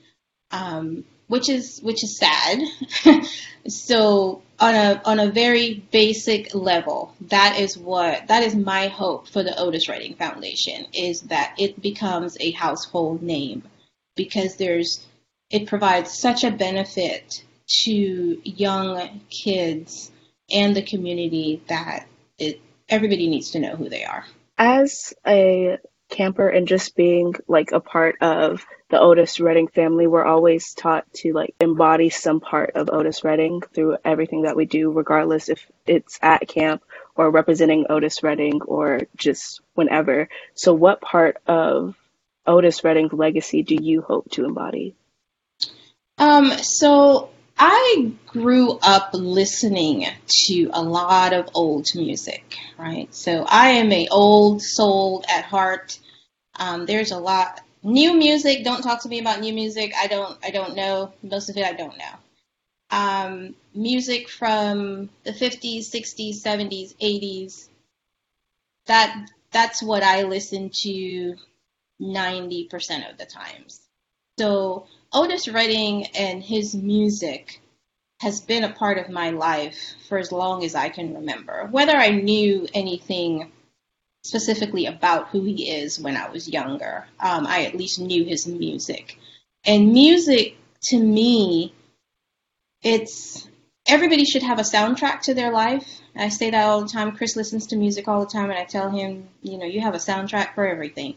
um, 0.51 1.05
which 1.29 1.49
is 1.49 1.81
which 1.81 2.03
is 2.03 2.19
sad. 2.19 2.61
so 3.69 4.43
on 4.59 4.75
a 4.75 5.01
on 5.05 5.21
a 5.21 5.31
very 5.31 5.83
basic 5.93 6.55
level, 6.55 7.15
that 7.29 7.59
is 7.59 7.77
what 7.77 8.27
that 8.29 8.43
is 8.43 8.55
my 8.55 8.89
hope 8.89 9.29
for 9.29 9.43
the 9.43 9.59
Otis 9.59 9.89
Redding 9.89 10.15
Foundation 10.15 10.87
is 10.93 11.23
that 11.23 11.55
it 11.59 11.81
becomes 11.81 12.37
a 12.41 12.51
household 12.53 13.23
name 13.23 13.63
because 14.17 14.57
there's 14.57 15.07
it 15.51 15.67
provides 15.67 16.13
such 16.13 16.45
a 16.45 16.51
benefit 16.51 17.45
to 17.67 18.41
young 18.45 19.21
kids 19.31 20.11
and 20.51 20.75
the 20.75 20.83
community 20.83 21.63
that 21.69 22.07
it 22.39 22.61
everybody 22.89 23.29
needs 23.29 23.51
to 23.53 23.61
know 23.61 23.77
who 23.77 23.89
they 23.89 24.05
are. 24.05 24.25
As 24.57 25.15
a 25.27 25.79
camper 26.09 26.49
and 26.49 26.67
just 26.67 26.97
being 26.97 27.35
like 27.47 27.73
a 27.73 27.81
part 27.81 28.17
of 28.23 28.65
the 28.91 29.01
Otis 29.01 29.39
Redding 29.39 29.69
family, 29.69 30.07
we're 30.07 30.25
always 30.25 30.73
taught 30.75 31.05
to 31.15 31.33
like 31.33 31.55
embody 31.61 32.11
some 32.11 32.41
part 32.41 32.73
of 32.75 32.89
Otis 32.91 33.23
Redding 33.23 33.61
through 33.75 33.99
everything 34.05 34.43
that 34.43 34.57
we 34.57 34.65
do, 34.65 34.91
regardless 34.91 35.49
if 35.49 35.67
it's 35.87 36.19
at 36.23 36.49
camp 36.49 36.83
or 37.15 37.31
representing 37.31 37.87
Otis 37.91 38.23
Redding 38.23 38.63
or 38.63 39.03
just 39.17 39.61
whenever. 39.75 40.29
So, 40.55 40.73
what 40.73 41.01
part 41.01 41.37
of 41.47 41.97
Otis 42.47 42.83
Redding's 42.83 43.13
legacy 43.13 43.63
do 43.63 43.77
you 43.81 44.01
hope 44.01 44.31
to 44.33 44.45
embody? 44.45 44.95
Um, 46.17 46.51
so 46.63 47.31
I 47.59 48.13
grew 48.27 48.79
up 48.83 49.11
listening 49.13 50.07
to 50.47 50.71
a 50.73 50.83
lot 50.83 51.33
of 51.33 51.49
old 51.55 51.87
music, 51.95 52.57
right? 52.79 53.13
So 53.15 53.45
I 53.49 53.71
am 53.71 53.93
a 53.93 54.09
old 54.11 54.63
soul 54.63 55.25
at 55.29 55.45
heart. 55.45 55.99
Um, 56.59 56.87
there's 56.87 57.13
a 57.13 57.19
lot 57.19 57.61
new 57.83 58.15
music. 58.15 58.65
Don't 58.65 58.83
talk 58.83 59.03
to 59.03 59.09
me 59.09 59.21
about 59.21 59.41
new 59.41 59.53
music. 59.53 59.93
I 60.01 60.07
don't. 60.07 60.39
I 60.43 60.51
don't 60.51 60.77
know 60.77 61.13
most 61.23 61.49
of 61.49 61.57
it. 61.57 61.65
I 61.65 61.73
don't 61.73 61.97
know. 61.99 62.15
Um, 62.91 63.55
music 63.75 64.29
from 64.29 65.11
the 65.25 65.33
50s, 65.33 65.81
60s, 65.81 66.37
70s, 66.37 66.97
80s. 66.97 67.69
That 68.87 69.29
that's 69.51 69.83
what 69.83 70.03
I 70.03 70.23
listen 70.23 70.71
to 70.71 71.37
90% 72.01 73.11
of 73.11 73.19
the 73.19 73.27
times. 73.27 73.81
So 74.39 74.87
Otis 75.13 75.49
Redding 75.49 76.07
and 76.17 76.43
his 76.43 76.75
music 76.75 77.61
has 78.21 78.41
been 78.41 78.65
a 78.65 78.73
part 78.73 78.99
of 78.99 79.09
my 79.09 79.31
life 79.31 79.95
for 80.09 80.19
as 80.19 80.33
long 80.33 80.65
as 80.65 80.75
I 80.75 80.89
can 80.89 81.15
remember. 81.15 81.69
Whether 81.71 81.97
I 81.97 82.11
knew 82.11 82.67
anything 82.75 83.53
specifically 84.23 84.87
about 84.87 85.29
who 85.29 85.43
he 85.45 85.71
is 85.71 85.99
when 85.99 86.17
I 86.17 86.29
was 86.29 86.49
younger, 86.49 87.07
um, 87.21 87.47
I 87.47 87.65
at 87.65 87.75
least 87.75 88.01
knew 88.01 88.25
his 88.25 88.47
music. 88.47 89.19
And 89.65 89.93
music, 89.93 90.57
to 90.85 90.99
me, 90.99 91.75
it's 92.83 93.49
everybody 93.87 94.25
should 94.25 94.43
have 94.43 94.59
a 94.59 94.63
soundtrack 94.63 95.23
to 95.23 95.35
their 95.35 95.53
life. 95.53 96.01
I 96.15 96.29
say 96.29 96.51
that 96.51 96.67
all 96.67 96.83
the 96.83 96.89
time. 96.89 97.13
Chris 97.13 97.37
listens 97.37 97.69
to 97.69 97.77
music 97.77 98.09
all 98.09 98.21
the 98.21 98.31
time, 98.31 98.51
and 98.51 98.59
I 98.59 98.65
tell 98.65 98.91
him, 98.91 99.29
you 99.43 99.59
know, 99.59 99.67
you 99.67 99.81
have 99.81 99.95
a 99.95 99.99
soundtrack 99.99 100.55
for 100.55 100.67
everything. 100.67 101.17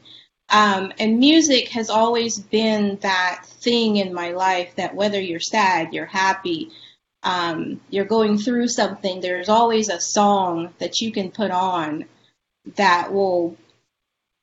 Um, 0.49 0.91
and 0.99 1.19
music 1.19 1.69
has 1.69 1.89
always 1.89 2.37
been 2.37 2.97
that 3.01 3.45
thing 3.45 3.97
in 3.97 4.13
my 4.13 4.31
life 4.31 4.75
that 4.75 4.95
whether 4.95 5.19
you're 5.19 5.39
sad, 5.39 5.93
you're 5.93 6.05
happy, 6.05 6.71
um, 7.23 7.79
you're 7.89 8.05
going 8.05 8.37
through 8.37 8.67
something, 8.67 9.21
there's 9.21 9.47
always 9.47 9.89
a 9.89 10.01
song 10.01 10.73
that 10.79 10.99
you 10.99 11.11
can 11.11 11.31
put 11.31 11.51
on 11.51 12.05
that 12.75 13.13
will 13.13 13.57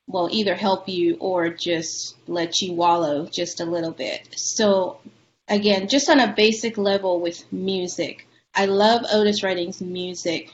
will 0.07 0.29
either 0.33 0.55
help 0.55 0.89
you 0.89 1.17
or 1.21 1.51
just 1.51 2.17
let 2.27 2.61
you 2.61 2.73
wallow 2.73 3.27
just 3.27 3.61
a 3.61 3.65
little 3.65 3.91
bit. 3.91 4.27
So 4.37 5.01
again, 5.47 5.89
just 5.89 6.09
on 6.09 6.19
a 6.19 6.33
basic 6.33 6.79
level 6.79 7.21
with 7.21 7.45
music, 7.53 8.27
I 8.55 8.67
love 8.67 9.05
Otis 9.13 9.43
Redding's 9.43 9.81
music. 9.81 10.51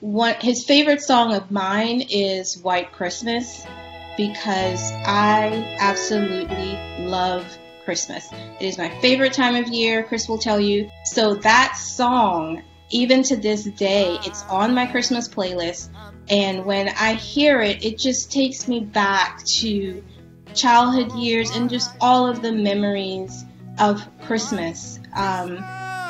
One, 0.00 0.34
his 0.40 0.64
favorite 0.64 1.02
song 1.02 1.34
of 1.34 1.50
mine 1.50 2.02
is 2.10 2.58
White 2.58 2.92
Christmas 2.92 3.66
because 4.16 4.92
I 5.06 5.76
absolutely 5.80 6.78
love 7.06 7.44
Christmas. 7.84 8.28
It 8.32 8.66
is 8.66 8.78
my 8.78 8.88
favorite 9.00 9.32
time 9.32 9.56
of 9.56 9.68
year, 9.68 10.02
Chris 10.02 10.28
will 10.28 10.38
tell 10.38 10.60
you. 10.60 10.90
So 11.04 11.34
that 11.36 11.76
song, 11.76 12.62
even 12.94 13.24
to 13.24 13.36
this 13.36 13.64
day, 13.64 14.16
it's 14.24 14.44
on 14.44 14.72
my 14.72 14.86
Christmas 14.86 15.28
playlist. 15.28 15.88
And 16.30 16.64
when 16.64 16.88
I 16.88 17.14
hear 17.14 17.60
it, 17.60 17.84
it 17.84 17.98
just 17.98 18.30
takes 18.30 18.68
me 18.68 18.80
back 18.80 19.44
to 19.44 20.02
childhood 20.54 21.12
years 21.12 21.50
and 21.50 21.68
just 21.68 21.90
all 22.00 22.28
of 22.28 22.40
the 22.40 22.52
memories 22.52 23.44
of 23.80 24.00
Christmas. 24.22 25.00
Um, 25.12 25.58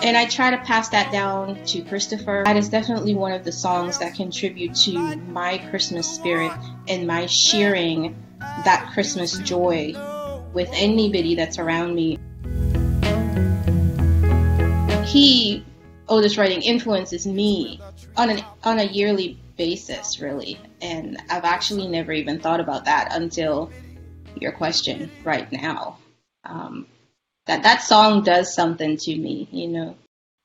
and 0.03 0.14
I 0.14 0.26
try 0.26 0.50
to 0.50 0.59
pass 0.59 0.91
that 0.91 1.11
down 1.11 1.64
to 1.64 1.81
Christopher. 1.81 2.43
That 2.45 2.59
is 2.59 2.69
definitely 2.69 3.14
one 3.14 3.33
of 3.33 3.45
the 3.45 3.53
songs 3.53 3.99
that 4.00 4.14
contribute 4.14 4.75
to 4.75 5.17
my 5.17 5.57
Christmas 5.71 6.07
spirit 6.07 6.53
and 6.87 7.07
my 7.07 7.25
sharing 7.25 8.14
that 8.41 8.91
Christmas 8.93 9.38
joy 9.38 9.95
with 10.53 10.69
anybody 10.75 11.35
that's 11.35 11.59
around 11.59 11.95
me. 11.95 12.19
He, 15.07 15.64
Otis 16.08 16.37
Redding 16.37 16.62
influences 16.62 17.26
me 17.26 17.80
on 18.16 18.30
an 18.30 18.44
on 18.62 18.78
a 18.78 18.84
yearly 18.84 19.38
basis, 19.56 20.20
really, 20.20 20.58
and 20.80 21.18
I've 21.30 21.44
actually 21.44 21.88
never 21.88 22.12
even 22.12 22.40
thought 22.40 22.61
about 22.61 22.84
that 22.87 23.14
until 23.14 23.70
your 24.40 24.52
question 24.52 25.11
right 25.25 25.50
now. 25.50 25.99
Um, 26.44 26.87
that 27.46 27.62
that 27.62 27.82
song 27.82 28.23
does 28.23 28.54
something 28.54 28.96
to 28.96 29.16
me, 29.16 29.49
you 29.50 29.68
know. 29.68 29.96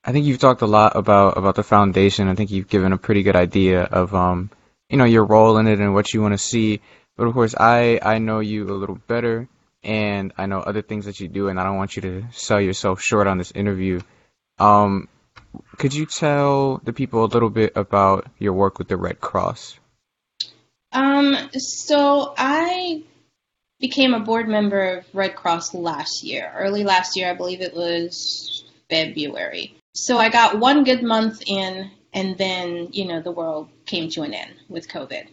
I 0.04 0.12
think 0.12 0.26
you've 0.26 0.40
talked 0.40 0.62
a 0.62 0.68
lot 0.68 0.96
about 0.96 1.38
about 1.38 1.56
the 1.56 1.64
foundation. 1.64 2.28
I 2.28 2.36
think 2.36 2.52
you've 2.52 2.70
given 2.70 2.94
a 2.94 2.98
pretty 2.98 3.24
good 3.24 3.36
idea 3.36 3.84
of 3.84 4.16
um, 4.16 4.50
you 4.90 4.98
know, 4.98 5.06
your 5.06 5.26
role 5.26 5.58
in 5.58 5.68
it 5.68 5.80
and 5.80 5.94
what 5.94 6.14
you 6.14 6.22
want 6.22 6.34
to 6.34 6.38
see. 6.38 6.82
But 7.16 7.28
of 7.28 7.34
course, 7.34 7.56
I 7.56 8.00
I 8.02 8.18
know 8.20 8.40
you 8.40 8.64
a 8.70 8.74
little 8.74 9.00
better, 9.08 9.48
and 9.84 10.34
I 10.38 10.46
know 10.46 10.60
other 10.60 10.82
things 10.82 11.06
that 11.06 11.20
you 11.20 11.28
do, 11.28 11.48
and 11.48 11.60
I 11.60 11.64
don't 11.64 11.78
want 11.78 11.96
you 11.96 12.02
to 12.04 12.26
sell 12.32 12.60
yourself 12.60 13.02
short 13.02 13.28
on 13.28 13.38
this 13.38 13.52
interview. 13.52 14.02
Um, 14.58 15.08
could 15.78 15.94
you 15.94 16.06
tell 16.06 16.82
the 16.84 16.94
people 16.94 17.24
a 17.24 17.28
little 17.28 17.50
bit 17.50 17.74
about 17.76 18.28
your 18.38 18.54
work 18.54 18.78
with 18.80 18.88
the 18.88 18.98
Red 18.98 19.20
Cross? 19.20 19.80
Um, 20.92 21.36
so 21.54 22.34
I 22.38 23.04
became 23.80 24.14
a 24.14 24.20
board 24.20 24.48
member 24.48 24.98
of 24.98 25.06
Red 25.14 25.36
Cross 25.36 25.74
last 25.74 26.24
year, 26.24 26.52
early 26.56 26.84
last 26.84 27.16
year, 27.16 27.30
I 27.30 27.34
believe 27.34 27.62
it 27.62 27.74
was 27.74 28.64
February. 28.90 29.76
So 29.94 30.18
I 30.18 30.30
got 30.30 30.60
one 30.60 30.84
good 30.84 31.04
month 31.04 31.44
in, 31.46 31.92
and 32.14 32.38
then, 32.38 32.90
you 32.92 33.06
know, 33.06 33.22
the 33.22 33.32
world 33.32 33.70
came 33.86 34.10
to 34.12 34.24
an 34.24 34.34
end 34.34 34.54
with 34.68 34.88
COVID. 34.88 35.28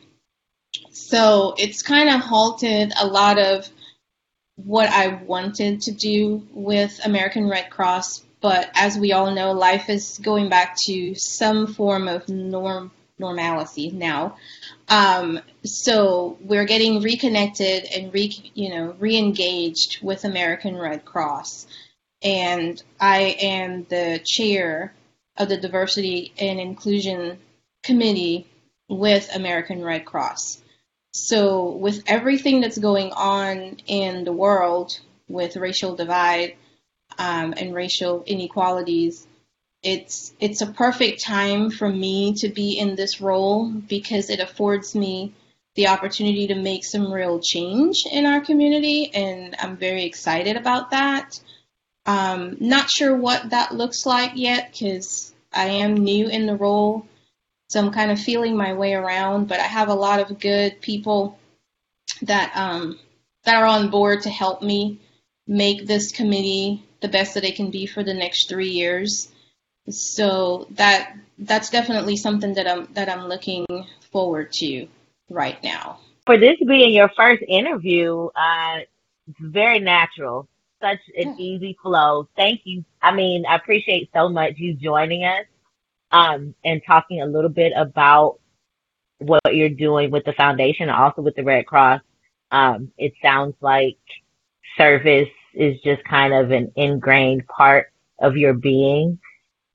So 0.91 1.55
it's 1.59 1.83
kind 1.83 2.09
of 2.09 2.21
halted 2.21 2.93
a 2.99 3.07
lot 3.07 3.39
of 3.39 3.69
what 4.57 4.89
I 4.89 5.09
wanted 5.09 5.83
to 5.83 5.93
do 5.93 6.47
with 6.53 7.01
American 7.05 7.49
Red 7.49 7.71
Cross, 7.71 8.25
but 8.41 8.71
as 8.75 8.99
we 8.99 9.13
all 9.13 9.31
know, 9.33 9.53
life 9.53 9.89
is 9.89 10.19
going 10.23 10.49
back 10.49 10.77
to 10.87 11.15
some 11.15 11.67
form 11.67 12.09
of 12.09 12.29
norm 12.29 12.91
normalcy 13.19 13.91
now. 13.91 14.37
Um, 14.89 15.41
so 15.65 16.37
we're 16.41 16.67
getting 16.67 17.01
reconnected 17.01 17.85
and 17.85 18.13
re, 18.13 18.33
you 18.55 18.71
know, 18.71 18.95
re-engaged 18.99 20.03
with 20.03 20.25
American 20.25 20.77
Red 20.77 21.05
Cross. 21.05 21.67
And 22.23 22.83
I 23.01 23.37
am 23.41 23.85
the 23.89 24.21
chair 24.25 24.95
of 25.37 25.49
the 25.49 25.57
Diversity 25.57 26.33
and 26.39 26.61
Inclusion 26.61 27.39
Committee 27.83 28.47
with 28.89 29.35
American 29.35 29.83
Red 29.83 30.05
Cross. 30.05 30.63
So 31.13 31.71
with 31.71 32.03
everything 32.07 32.61
that's 32.61 32.79
going 32.79 33.13
on 33.13 33.79
in 33.87 34.25
the 34.25 34.33
world 34.33 34.99
with 35.29 35.57
racial 35.57 35.97
divide 35.97 36.57
um, 37.19 37.55
and 37.57 37.75
racial 37.75 38.23
inequalities, 38.27 39.27
it's 39.83 40.33
it's 40.41 40.63
a 40.63 40.67
perfect 40.67 41.23
time 41.23 41.71
for 41.71 41.89
me 41.89 42.35
to 42.35 42.49
be 42.49 42.79
in 42.79 42.97
this 42.97 43.21
role 43.21 43.71
because 43.71 44.31
it 44.31 44.41
affords 44.41 44.95
me 44.95 45.33
the 45.77 45.89
opportunity 45.89 46.47
to 46.49 46.55
make 46.55 46.85
some 46.85 47.13
real 47.13 47.39
change 47.39 48.05
in 48.11 48.27
our 48.27 48.41
community, 48.41 49.11
and 49.15 49.55
I'm 49.59 49.77
very 49.77 50.05
excited 50.05 50.57
about 50.57 50.91
that. 50.91 51.39
Um, 52.07 52.57
not 52.61 52.91
sure 52.91 53.15
what 53.15 53.51
that 53.51 53.75
looks 53.75 54.07
like 54.07 54.33
yet 54.35 54.73
because 54.73 55.35
I 55.53 55.67
am 55.67 55.95
new 55.95 56.29
in 56.29 56.47
the 56.47 56.57
role, 56.57 57.07
so 57.69 57.81
I'm 57.81 57.93
kind 57.93 58.11
of 58.11 58.19
feeling 58.19 58.57
my 58.57 58.73
way 58.73 58.95
around. 58.95 59.49
But 59.49 59.61
I 59.61 59.65
have 59.65 59.89
a 59.89 59.95
lot 59.95 60.21
of 60.21 60.41
good 60.41 60.81
people 60.81 61.39
that 62.23 62.53
um, 62.57 62.99
that 63.45 63.57
are 63.57 63.67
on 63.67 63.91
board 63.91 64.23
to 64.23 64.31
help 64.31 64.63
me 64.63 65.01
make 65.47 65.87
this 65.87 66.11
committee 66.11 66.86
the 67.01 67.09
best 67.09 67.35
that 67.35 67.45
it 67.45 67.57
can 67.57 67.71
be 67.71 67.87
for 67.87 68.03
the 68.03 68.15
next 68.15 68.49
three 68.49 68.71
years. 68.71 69.33
So 69.89 70.67
that 70.73 71.15
that's 71.39 71.71
definitely 71.71 72.17
something 72.17 72.55
that 72.55 72.67
I'm 72.67 72.89
that 72.95 73.09
I'm 73.09 73.29
looking 73.29 73.67
forward 74.11 74.53
to 74.55 74.89
right 75.31 75.63
now. 75.63 76.01
For 76.25 76.39
this 76.39 76.57
being 76.67 76.93
your 76.93 77.11
first 77.17 77.43
interview, 77.47 78.29
uh, 78.35 78.79
it's 79.29 79.39
very 79.41 79.79
natural, 79.79 80.49
such 80.81 80.99
an 81.17 81.37
easy 81.39 81.77
flow. 81.81 82.29
Thank 82.37 82.63
you. 82.65 82.85
I 83.01 83.15
mean, 83.15 83.47
I 83.47 83.55
appreciate 83.55 84.11
so 84.13 84.29
much 84.29 84.55
you 84.57 84.75
joining 84.75 85.25
us 85.25 85.47
um, 86.11 86.55
and 86.65 86.83
talking 86.85 87.23
a 87.23 87.27
little 87.27 87.51
bit 87.51 87.73
about 87.77 88.41
what 89.19 89.55
you're 89.55 89.69
doing 89.69 90.11
with 90.11 90.25
the 90.25 90.33
foundation, 90.33 90.91
also 90.91 91.23
with 91.23 91.37
the 91.37 91.45
Red 91.45 91.67
Cross. 91.67 92.01
Um, 92.51 92.93
it 92.99 93.13
sounds 93.23 93.55
like 93.61 93.99
service 94.77 95.29
is 95.57 95.81
just 95.83 96.05
kind 96.05 96.33
of 96.33 96.51
an 96.51 96.71
ingrained 96.77 97.47
part 97.47 97.93
of 98.19 98.37
your 98.37 98.55
being. 98.55 99.19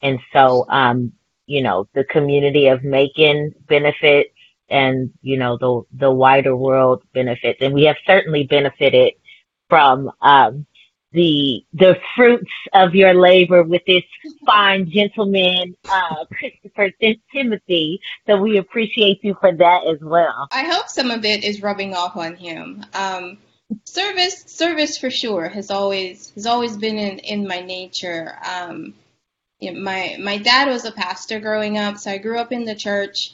And 0.01 0.19
so, 0.31 0.65
um, 0.69 1.13
you 1.45 1.61
know, 1.61 1.87
the 1.93 2.03
community 2.03 2.67
of 2.67 2.83
Macon 2.83 3.53
benefits 3.67 4.29
and, 4.69 5.11
you 5.21 5.37
know, 5.37 5.57
the, 5.57 5.81
the 5.97 6.11
wider 6.11 6.55
world 6.55 7.03
benefits. 7.13 7.59
And 7.61 7.73
we 7.73 7.83
have 7.83 7.97
certainly 8.05 8.43
benefited 8.43 9.13
from, 9.69 10.11
um, 10.21 10.65
the, 11.13 11.65
the 11.73 11.97
fruits 12.15 12.51
of 12.73 12.95
your 12.95 13.13
labor 13.13 13.63
with 13.63 13.81
this 13.85 14.03
fine 14.45 14.89
gentleman, 14.89 15.75
uh, 15.91 16.23
Christopher 16.31 16.89
Timothy. 17.33 17.99
So 18.27 18.37
we 18.37 18.57
appreciate 18.57 19.19
you 19.21 19.35
for 19.41 19.53
that 19.53 19.87
as 19.87 19.97
well. 20.01 20.47
I 20.51 20.63
hope 20.63 20.87
some 20.87 21.11
of 21.11 21.25
it 21.25 21.43
is 21.43 21.61
rubbing 21.61 21.93
off 21.93 22.15
on 22.15 22.35
him. 22.37 22.85
Um, 22.93 23.39
service, 23.85 24.43
service 24.47 24.97
for 24.97 25.09
sure 25.09 25.49
has 25.49 25.71
always, 25.71 26.31
has 26.35 26.45
always 26.45 26.77
been 26.77 26.97
in, 26.97 27.19
in 27.19 27.47
my 27.47 27.61
nature. 27.61 28.37
Um, 28.43 28.93
you 29.61 29.71
know, 29.71 29.79
my 29.79 30.17
my 30.19 30.37
dad 30.37 30.67
was 30.67 30.85
a 30.85 30.91
pastor 30.91 31.39
growing 31.39 31.77
up, 31.77 31.97
so 31.97 32.11
I 32.11 32.17
grew 32.17 32.39
up 32.39 32.51
in 32.51 32.65
the 32.65 32.75
church. 32.75 33.33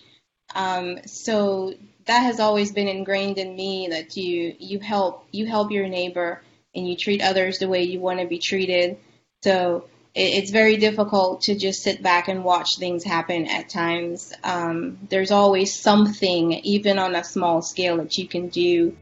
Um, 0.54 1.00
so 1.06 1.74
that 2.06 2.20
has 2.20 2.40
always 2.40 2.72
been 2.72 2.88
ingrained 2.88 3.38
in 3.38 3.56
me 3.56 3.88
that 3.90 4.16
you 4.18 4.54
you 4.60 4.80
help 4.80 5.26
you 5.32 5.48
help 5.48 5.72
your 5.72 5.88
neighbor 5.88 6.42
and 6.76 6.88
you 6.88 6.96
treat 6.96 7.22
others 7.22 7.60
the 7.60 7.68
way 7.68 7.84
you 7.84 8.00
want 8.00 8.20
to 8.20 8.28
be 8.28 8.40
treated. 8.40 8.98
So 9.44 9.86
it, 10.14 10.44
it's 10.44 10.52
very 10.52 10.78
difficult 10.78 11.44
to 11.44 11.58
just 11.58 11.82
sit 11.82 12.04
back 12.04 12.28
and 12.28 12.44
watch 12.44 12.78
things 12.78 13.04
happen 13.04 13.48
at 13.48 13.70
times. 13.70 14.34
Um, 14.44 15.00
there's 15.10 15.32
always 15.32 15.74
something, 15.74 16.52
even 16.52 17.00
on 17.00 17.16
a 17.16 17.24
small 17.24 17.62
scale, 17.62 17.98
that 17.98 18.18
you 18.18 18.28
can 18.28 18.50
do. 18.50 18.98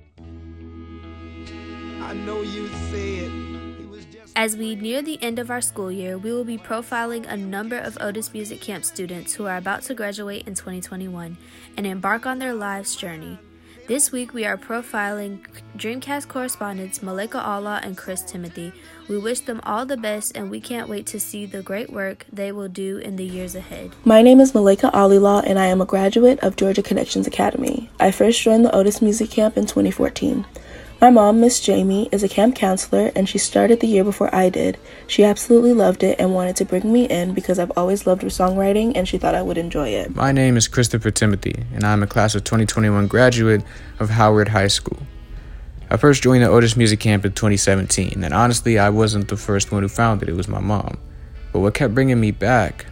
I 2.15 2.17
know 2.19 2.41
you 2.41 2.69
as 4.37 4.57
we 4.57 4.75
near 4.75 5.01
the 5.01 5.21
end 5.23 5.39
of 5.39 5.49
our 5.49 5.61
school 5.61 5.89
year, 5.89 6.17
we 6.17 6.31
will 6.33 6.43
be 6.43 6.57
profiling 6.57 7.25
a 7.25 7.37
number 7.37 7.77
of 7.77 7.97
Otis 8.01 8.33
Music 8.33 8.59
Camp 8.59 8.83
students 8.83 9.33
who 9.33 9.45
are 9.45 9.55
about 9.55 9.83
to 9.83 9.93
graduate 9.93 10.45
in 10.45 10.55
2021 10.55 11.37
and 11.77 11.87
embark 11.87 12.25
on 12.25 12.39
their 12.39 12.53
lives' 12.53 12.97
journey. 12.97 13.39
This 13.87 14.11
week, 14.11 14.33
we 14.33 14.45
are 14.45 14.57
profiling 14.57 15.39
Dreamcast 15.77 16.27
correspondents 16.27 16.99
Malaika 16.99 17.41
Alilaw 17.41 17.85
and 17.85 17.97
Chris 17.97 18.23
Timothy. 18.23 18.73
We 19.07 19.17
wish 19.17 19.39
them 19.41 19.61
all 19.63 19.85
the 19.85 19.95
best 19.95 20.35
and 20.35 20.51
we 20.51 20.59
can't 20.59 20.89
wait 20.89 21.05
to 21.07 21.19
see 21.19 21.45
the 21.45 21.61
great 21.61 21.89
work 21.89 22.25
they 22.33 22.51
will 22.51 22.67
do 22.67 22.97
in 22.97 23.15
the 23.15 23.25
years 23.25 23.55
ahead. 23.55 23.95
My 24.03 24.21
name 24.21 24.41
is 24.41 24.51
Malaika 24.51 24.91
Alilaw 24.91 25.43
and 25.45 25.57
I 25.57 25.67
am 25.67 25.79
a 25.79 25.85
graduate 25.85 26.39
of 26.39 26.57
Georgia 26.57 26.83
Connections 26.83 27.25
Academy. 27.25 27.89
I 27.99 28.11
first 28.11 28.41
joined 28.41 28.65
the 28.65 28.75
Otis 28.75 29.01
Music 29.01 29.29
Camp 29.29 29.55
in 29.55 29.65
2014. 29.65 30.45
My 31.01 31.09
mom, 31.09 31.41
Miss 31.41 31.59
Jamie, 31.59 32.07
is 32.13 32.23
a 32.23 32.29
camp 32.29 32.55
counselor 32.55 33.11
and 33.15 33.27
she 33.27 33.37
started 33.37 33.81
the 33.81 33.87
year 33.87 34.05
before 34.05 34.33
I 34.33 34.49
did. 34.49 34.77
She 35.07 35.25
absolutely 35.25 35.73
loved 35.73 36.03
it 36.03 36.17
and 36.19 36.33
wanted 36.33 36.55
to 36.55 36.65
bring 36.65 36.91
me 36.91 37.03
in 37.05 37.33
because 37.33 37.59
I've 37.59 37.71
always 37.75 38.07
loved 38.07 38.21
her 38.21 38.29
songwriting 38.29 38.93
and 38.95 39.05
she 39.05 39.17
thought 39.17 39.35
I 39.35 39.41
would 39.41 39.57
enjoy 39.57 39.89
it. 39.89 40.15
My 40.15 40.31
name 40.31 40.55
is 40.55 40.69
Christopher 40.69 41.11
Timothy 41.11 41.65
and 41.73 41.83
I'm 41.83 42.01
a 42.01 42.07
class 42.07 42.33
of 42.33 42.45
2021 42.45 43.07
graduate 43.07 43.61
of 43.99 44.09
Howard 44.09 44.47
High 44.47 44.67
School. 44.67 44.97
I 45.89 45.97
first 45.97 46.23
joined 46.23 46.43
the 46.43 46.49
Otis 46.49 46.77
Music 46.77 47.01
Camp 47.01 47.25
in 47.25 47.33
2017 47.33 48.23
and 48.23 48.33
honestly 48.33 48.79
I 48.79 48.89
wasn't 48.89 49.27
the 49.27 49.37
first 49.37 49.73
one 49.73 49.83
who 49.83 49.89
found 49.89 50.23
it, 50.23 50.29
it 50.29 50.35
was 50.35 50.47
my 50.47 50.61
mom. 50.61 50.97
But 51.51 51.59
what 51.59 51.73
kept 51.73 51.93
bringing 51.93 52.21
me 52.21 52.31
back 52.31 52.85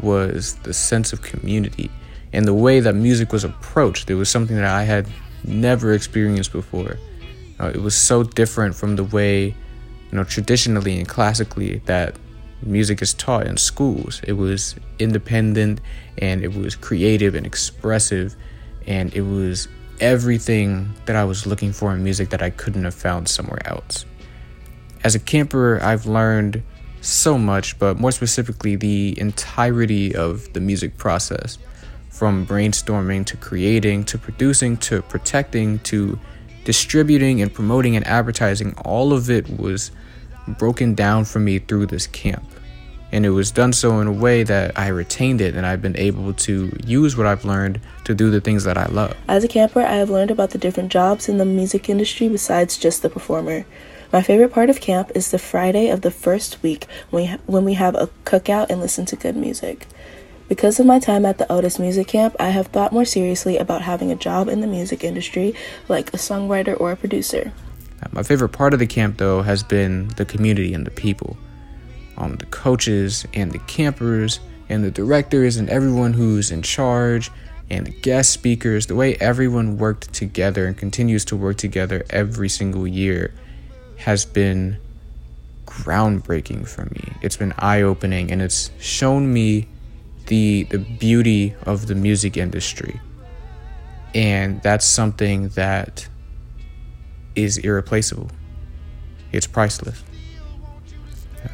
was 0.00 0.56
the 0.56 0.74
sense 0.74 1.14
of 1.14 1.22
community 1.22 1.90
and 2.34 2.44
the 2.44 2.54
way 2.54 2.80
that 2.80 2.94
music 2.94 3.32
was 3.32 3.44
approached. 3.44 4.10
It 4.10 4.14
was 4.14 4.28
something 4.28 4.56
that 4.56 4.66
I 4.66 4.82
had 4.82 5.08
never 5.42 5.94
experienced 5.94 6.52
before. 6.52 6.98
Uh, 7.58 7.72
it 7.74 7.80
was 7.80 7.94
so 7.94 8.22
different 8.22 8.74
from 8.74 8.96
the 8.96 9.04
way, 9.04 9.46
you 9.46 10.12
know, 10.12 10.24
traditionally 10.24 10.98
and 10.98 11.08
classically 11.08 11.78
that 11.86 12.16
music 12.62 13.02
is 13.02 13.14
taught 13.14 13.46
in 13.46 13.56
schools. 13.56 14.20
It 14.24 14.34
was 14.34 14.74
independent 14.98 15.80
and 16.18 16.42
it 16.42 16.54
was 16.54 16.74
creative 16.74 17.34
and 17.34 17.46
expressive 17.46 18.34
and 18.86 19.12
it 19.14 19.22
was 19.22 19.68
everything 20.00 20.94
that 21.06 21.16
I 21.16 21.24
was 21.24 21.46
looking 21.46 21.72
for 21.72 21.94
in 21.94 22.04
music 22.04 22.30
that 22.30 22.42
I 22.42 22.50
couldn't 22.50 22.84
have 22.84 22.94
found 22.94 23.28
somewhere 23.28 23.66
else. 23.66 24.04
As 25.04 25.14
a 25.14 25.18
camper, 25.18 25.80
I've 25.82 26.06
learned 26.06 26.62
so 27.00 27.38
much, 27.38 27.78
but 27.78 27.98
more 27.98 28.12
specifically, 28.12 28.76
the 28.76 29.18
entirety 29.18 30.14
of 30.14 30.52
the 30.52 30.60
music 30.60 30.96
process 30.96 31.58
from 32.10 32.46
brainstorming 32.46 33.24
to 33.26 33.36
creating 33.36 34.02
to 34.02 34.18
producing 34.18 34.76
to 34.78 35.02
protecting 35.02 35.78
to 35.80 36.18
distributing 36.66 37.40
and 37.40 37.54
promoting 37.54 37.96
and 37.96 38.04
advertising, 38.06 38.74
all 38.84 39.12
of 39.12 39.30
it 39.30 39.48
was 39.58 39.92
broken 40.58 40.94
down 40.94 41.24
for 41.24 41.38
me 41.38 41.60
through 41.60 41.86
this 41.86 42.08
camp. 42.08 42.44
And 43.12 43.24
it 43.24 43.30
was 43.30 43.52
done 43.52 43.72
so 43.72 44.00
in 44.00 44.08
a 44.08 44.12
way 44.12 44.42
that 44.42 44.76
I 44.76 44.88
retained 44.88 45.40
it 45.40 45.54
and 45.54 45.64
I've 45.64 45.80
been 45.80 45.96
able 45.96 46.32
to 46.32 46.76
use 46.84 47.16
what 47.16 47.24
I've 47.24 47.44
learned 47.44 47.80
to 48.04 48.16
do 48.16 48.30
the 48.30 48.40
things 48.40 48.64
that 48.64 48.76
I 48.76 48.86
love. 48.86 49.16
As 49.28 49.44
a 49.44 49.48
camper, 49.48 49.80
I 49.80 49.94
have 49.94 50.10
learned 50.10 50.32
about 50.32 50.50
the 50.50 50.58
different 50.58 50.90
jobs 50.90 51.28
in 51.28 51.38
the 51.38 51.44
music 51.44 51.88
industry 51.88 52.28
besides 52.28 52.76
just 52.76 53.00
the 53.00 53.08
performer. 53.08 53.64
My 54.12 54.22
favorite 54.22 54.52
part 54.52 54.68
of 54.68 54.80
camp 54.80 55.12
is 55.14 55.30
the 55.30 55.38
Friday 55.38 55.88
of 55.88 56.00
the 56.00 56.10
first 56.10 56.60
week 56.64 56.86
when 57.10 57.22
we, 57.22 57.38
when 57.46 57.64
we 57.64 57.74
have 57.74 57.94
a 57.94 58.08
cookout 58.24 58.70
and 58.70 58.80
listen 58.80 59.06
to 59.06 59.16
good 59.16 59.36
music. 59.36 59.86
Because 60.48 60.78
of 60.78 60.86
my 60.86 61.00
time 61.00 61.26
at 61.26 61.38
the 61.38 61.50
Otis 61.50 61.80
Music 61.80 62.06
Camp, 62.06 62.36
I 62.38 62.50
have 62.50 62.68
thought 62.68 62.92
more 62.92 63.04
seriously 63.04 63.58
about 63.58 63.82
having 63.82 64.12
a 64.12 64.16
job 64.16 64.48
in 64.48 64.60
the 64.60 64.68
music 64.68 65.02
industry, 65.02 65.54
like 65.88 66.14
a 66.14 66.18
songwriter 66.18 66.78
or 66.80 66.92
a 66.92 66.96
producer. 66.96 67.52
My 68.12 68.22
favorite 68.22 68.50
part 68.50 68.72
of 68.72 68.78
the 68.78 68.86
camp, 68.86 69.18
though, 69.18 69.42
has 69.42 69.64
been 69.64 70.08
the 70.16 70.24
community 70.24 70.72
and 70.72 70.86
the 70.86 70.92
people. 70.92 71.36
Um, 72.16 72.36
the 72.36 72.46
coaches 72.46 73.26
and 73.34 73.50
the 73.50 73.58
campers 73.60 74.38
and 74.68 74.84
the 74.84 74.90
directors 74.90 75.56
and 75.56 75.68
everyone 75.68 76.12
who's 76.12 76.52
in 76.52 76.62
charge 76.62 77.30
and 77.68 77.84
the 77.84 77.90
guest 77.90 78.30
speakers, 78.30 78.86
the 78.86 78.94
way 78.94 79.16
everyone 79.16 79.78
worked 79.78 80.12
together 80.12 80.66
and 80.66 80.76
continues 80.76 81.24
to 81.26 81.36
work 81.36 81.56
together 81.56 82.04
every 82.10 82.48
single 82.48 82.86
year 82.86 83.34
has 83.96 84.24
been 84.24 84.78
groundbreaking 85.66 86.68
for 86.68 86.84
me. 86.84 87.12
It's 87.22 87.36
been 87.36 87.52
eye 87.58 87.82
opening 87.82 88.30
and 88.30 88.40
it's 88.40 88.70
shown 88.78 89.32
me 89.32 89.66
the 90.26 90.64
the 90.64 90.78
beauty 90.78 91.54
of 91.64 91.86
the 91.86 91.94
music 91.94 92.36
industry. 92.36 93.00
And 94.14 94.62
that's 94.62 94.86
something 94.86 95.48
that 95.50 96.08
is 97.34 97.58
irreplaceable. 97.58 98.30
It's 99.32 99.46
priceless. 99.46 100.02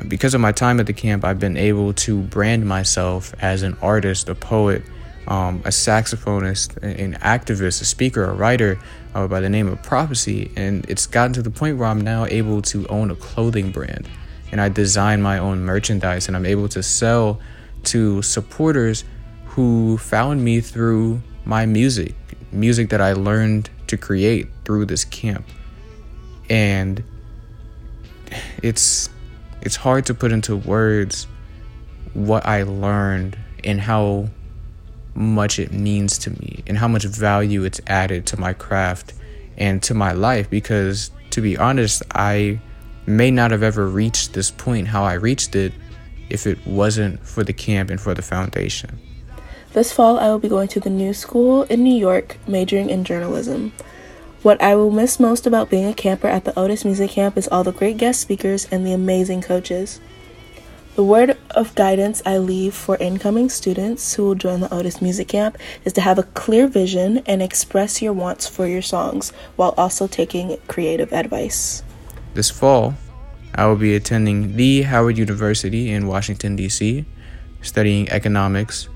Because 0.08 0.34
of 0.34 0.40
my 0.40 0.52
time 0.52 0.80
at 0.80 0.86
the 0.86 0.92
camp, 0.92 1.24
I've 1.24 1.40
been 1.40 1.56
able 1.56 1.92
to 1.94 2.20
brand 2.22 2.66
myself 2.66 3.34
as 3.40 3.62
an 3.62 3.76
artist, 3.82 4.28
a 4.28 4.34
poet, 4.34 4.82
um, 5.26 5.56
a 5.64 5.68
saxophonist, 5.68 6.76
an 6.82 7.14
activist, 7.14 7.82
a 7.82 7.84
speaker, 7.84 8.24
a 8.24 8.32
writer 8.32 8.78
uh, 9.14 9.26
by 9.26 9.40
the 9.40 9.48
name 9.48 9.68
of 9.68 9.82
Prophecy. 9.82 10.50
And 10.56 10.88
it's 10.88 11.06
gotten 11.06 11.32
to 11.34 11.42
the 11.42 11.50
point 11.50 11.78
where 11.78 11.88
I'm 11.88 12.00
now 12.00 12.26
able 12.26 12.62
to 12.62 12.86
own 12.86 13.10
a 13.10 13.16
clothing 13.16 13.70
brand 13.70 14.08
and 14.52 14.60
I 14.60 14.68
design 14.68 15.22
my 15.22 15.38
own 15.38 15.64
merchandise 15.64 16.28
and 16.28 16.36
I'm 16.36 16.46
able 16.46 16.68
to 16.68 16.82
sell 16.82 17.40
to 17.84 18.22
supporters 18.22 19.04
who 19.46 19.98
found 19.98 20.44
me 20.44 20.60
through 20.60 21.20
my 21.44 21.66
music, 21.66 22.14
music 22.50 22.90
that 22.90 23.00
I 23.00 23.12
learned 23.12 23.70
to 23.88 23.96
create 23.96 24.48
through 24.64 24.86
this 24.86 25.04
camp. 25.04 25.46
And 26.48 27.02
it's 28.62 29.10
it's 29.60 29.76
hard 29.76 30.06
to 30.06 30.14
put 30.14 30.32
into 30.32 30.56
words 30.56 31.26
what 32.14 32.44
I 32.46 32.62
learned 32.64 33.38
and 33.62 33.80
how 33.80 34.28
much 35.14 35.58
it 35.58 35.72
means 35.72 36.18
to 36.18 36.30
me 36.30 36.64
and 36.66 36.78
how 36.78 36.88
much 36.88 37.04
value 37.04 37.64
it's 37.64 37.80
added 37.86 38.26
to 38.26 38.40
my 38.40 38.54
craft 38.54 39.12
and 39.56 39.82
to 39.84 39.94
my 39.94 40.12
life 40.12 40.48
because 40.48 41.10
to 41.30 41.40
be 41.40 41.56
honest, 41.56 42.02
I 42.14 42.60
may 43.06 43.30
not 43.30 43.50
have 43.50 43.62
ever 43.62 43.88
reached 43.88 44.34
this 44.34 44.50
point 44.50 44.88
how 44.88 45.04
I 45.04 45.14
reached 45.14 45.56
it 45.56 45.72
if 46.30 46.46
it 46.46 46.64
wasn't 46.66 47.24
for 47.26 47.44
the 47.44 47.52
camp 47.52 47.90
and 47.90 48.00
for 48.00 48.14
the 48.14 48.22
foundation. 48.22 48.98
This 49.72 49.92
fall, 49.92 50.18
I 50.18 50.28
will 50.28 50.38
be 50.38 50.48
going 50.48 50.68
to 50.68 50.80
the 50.80 50.90
New 50.90 51.14
School 51.14 51.62
in 51.64 51.82
New 51.82 51.96
York, 51.96 52.36
majoring 52.46 52.90
in 52.90 53.04
journalism. 53.04 53.72
What 54.42 54.60
I 54.60 54.74
will 54.74 54.90
miss 54.90 55.20
most 55.20 55.46
about 55.46 55.70
being 55.70 55.86
a 55.86 55.94
camper 55.94 56.26
at 56.26 56.44
the 56.44 56.58
Otis 56.58 56.84
Music 56.84 57.10
Camp 57.12 57.38
is 57.38 57.48
all 57.48 57.64
the 57.64 57.72
great 57.72 57.96
guest 57.96 58.20
speakers 58.20 58.66
and 58.70 58.84
the 58.84 58.92
amazing 58.92 59.40
coaches. 59.40 60.00
The 60.94 61.04
word 61.04 61.38
of 61.52 61.74
guidance 61.74 62.20
I 62.26 62.36
leave 62.36 62.74
for 62.74 62.98
incoming 62.98 63.48
students 63.48 64.12
who 64.12 64.24
will 64.24 64.34
join 64.34 64.60
the 64.60 64.74
Otis 64.74 65.00
Music 65.00 65.28
Camp 65.28 65.56
is 65.86 65.94
to 65.94 66.02
have 66.02 66.18
a 66.18 66.24
clear 66.24 66.66
vision 66.66 67.22
and 67.24 67.40
express 67.40 68.02
your 68.02 68.12
wants 68.12 68.46
for 68.46 68.66
your 68.66 68.82
songs 68.82 69.32
while 69.56 69.74
also 69.78 70.06
taking 70.06 70.58
creative 70.68 71.12
advice. 71.14 71.82
This 72.34 72.50
fall, 72.50 72.92
I 73.54 73.66
will 73.66 73.76
be 73.76 73.94
attending 73.94 74.56
the 74.56 74.82
Howard 74.82 75.18
University 75.18 75.90
in 75.90 76.06
Washington, 76.06 76.56
D.C., 76.56 77.04
studying 77.60 78.08
economics 78.08 78.88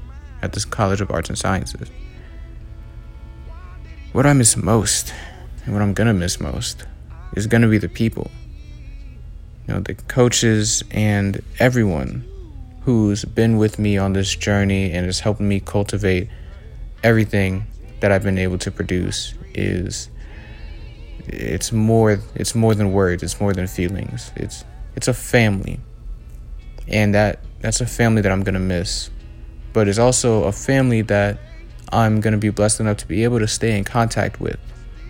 at 0.43 0.53
the 0.53 0.65
College 0.69 1.01
of 1.01 1.11
Arts 1.11 1.29
and 1.29 1.39
Sciences. 1.39 1.91
What 4.13 4.25
I 4.25 4.33
miss 4.33 4.57
most, 4.57 5.13
and 5.65 5.75
what 5.75 5.83
I'm 5.83 5.93
gonna 5.93 6.15
miss 6.15 6.41
most, 6.41 6.87
is 7.35 7.47
gonna 7.47 7.69
be 7.69 7.79
the 7.79 7.89
people. 7.89 8.31
You 9.67 9.75
know, 9.75 9.81
the 9.81 9.95
coaches 9.95 10.83
and 10.91 11.43
everyone 11.59 12.25
who's 12.83 13.25
been 13.25 13.59
with 13.59 13.79
me 13.79 13.99
on 13.99 14.13
this 14.13 14.35
journey 14.35 14.93
and 14.93 15.07
is 15.07 15.21
helping 15.21 15.49
me 15.49 15.61
cultivate 15.61 16.29
everything 17.03 17.67
that 18.01 18.13
I've 18.13 18.23
been 18.23 18.39
able 18.39 18.59
to 18.59 18.71
produce 18.71 19.35
is 19.55 20.09
it's 21.29 21.73
more 21.73 22.21
it's 22.35 22.55
more 22.55 22.75
than 22.75 22.93
words 22.93 23.23
it's 23.23 23.41
more 23.41 23.53
than 23.53 23.67
feelings. 23.67 24.33
It's 24.37 24.65
it's 24.95 25.09
a 25.09 25.15
family. 25.15 25.81
And 26.89 27.15
that 27.15 27.41
that's 27.61 27.81
a 27.81 27.87
family 27.87 28.23
that 28.23 28.33
i'm 28.33 28.45
to 28.55 28.61
miss. 28.61 29.11
But 29.73 29.89
it's 29.89 29.99
also 29.99 30.45
a 30.45 30.53
family 30.53 31.03
that 31.03 31.39
i'm 31.93 32.21
to 32.21 32.39
be 32.39 32.51
blessed 32.51 32.81
enough 32.81 32.99
to 32.99 33.07
be 33.07 33.25
able 33.25 33.39
to 33.39 33.49
stay 33.49 33.77
in 33.77 33.85
contact 33.85 34.41
with 34.41 34.59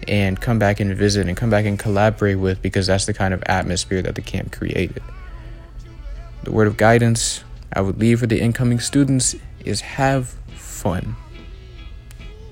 and 0.09 0.41
come 0.41 0.59
back 0.59 0.79
and 0.79 0.95
visit 0.95 1.27
and 1.27 1.37
come 1.37 1.51
back 1.51 1.65
and 1.65 1.79
collaborate 1.79 2.39
with 2.39 2.61
because 2.63 2.87
that's 2.87 3.07
the 3.07 3.15
kind 3.15 3.33
of 3.33 3.43
atmosphere 3.47 4.03
that 4.03 4.15
the 4.15 4.23
camp 4.23 4.53
created. 4.53 5.03
The 6.45 6.53
word 6.53 6.69
of 6.69 6.77
guidance 6.77 7.43
i 7.73 7.81
would 7.81 7.99
leave 7.99 8.21
for 8.21 8.27
the 8.27 8.41
incoming 8.41 8.79
students 8.79 9.35
is 9.65 9.81
have 9.81 10.29
fun 10.55 11.17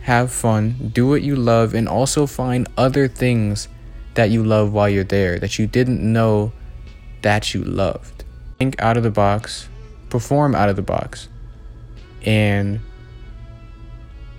have 0.05 0.31
fun, 0.31 0.91
do 0.93 1.09
what 1.09 1.23
you 1.23 1.35
love, 1.35 1.73
and 1.73 1.89
also 1.89 2.27
find 2.27 2.69
other 2.77 3.09
things 3.09 3.69
that 4.13 4.29
you 4.29 4.45
love 4.45 4.71
while 4.71 4.89
you're 4.89 5.03
there 5.03 5.39
that 5.39 5.59
you 5.59 5.67
didn't 5.67 6.01
know 6.01 6.53
that 7.23 7.55
you 7.55 7.65
loved. 7.65 8.23
Think 8.59 8.79
out 8.83 8.99
of 8.99 9.03
the 9.03 9.11
box, 9.11 9.67
perform 10.11 10.55
out 10.55 10.69
of 10.69 10.77
the 10.77 10.83
box, 10.83 11.31
and 12.23 12.81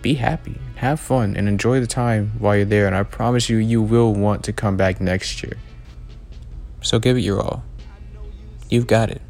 be 0.03 0.13
happy, 0.13 0.59
have 0.75 0.99
fun, 0.99 1.35
and 1.35 1.47
enjoy 1.47 1.79
the 1.79 1.87
time 1.87 2.33
while 2.37 2.55
you're 2.55 2.65
there. 2.65 2.85
And 2.85 2.95
I 2.95 3.01
promise 3.01 3.49
you, 3.49 3.57
you 3.57 3.81
will 3.81 4.13
want 4.13 4.43
to 4.43 4.53
come 4.53 4.77
back 4.77 5.01
next 5.01 5.41
year. 5.41 5.57
So 6.81 6.99
give 6.99 7.17
it 7.17 7.21
your 7.21 7.41
all. 7.41 7.63
You've 8.69 8.85
got 8.85 9.09
it. 9.09 9.21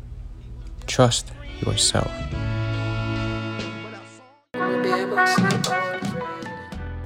Trust 0.85 1.31
yourself. 1.61 2.11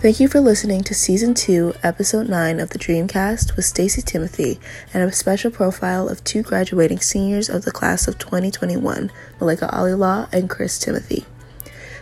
Thank 0.01 0.21
you 0.21 0.29
for 0.29 0.39
listening 0.39 0.81
to 0.83 0.93
Season 0.93 1.33
2, 1.33 1.73
Episode 1.83 2.29
9 2.29 2.61
of 2.61 2.69
the 2.69 2.79
Dreamcast 2.79 3.57
with 3.57 3.65
Stacey 3.65 4.01
Timothy 4.01 4.57
and 4.93 5.03
a 5.03 5.11
special 5.11 5.51
profile 5.51 6.07
of 6.07 6.23
two 6.23 6.41
graduating 6.41 7.01
seniors 7.01 7.49
of 7.49 7.65
the 7.65 7.71
class 7.71 8.07
of 8.07 8.17
2021, 8.17 9.11
Malaika 9.41 9.69
Alilaw 9.73 10.31
and 10.31 10.49
Chris 10.49 10.79
Timothy. 10.79 11.25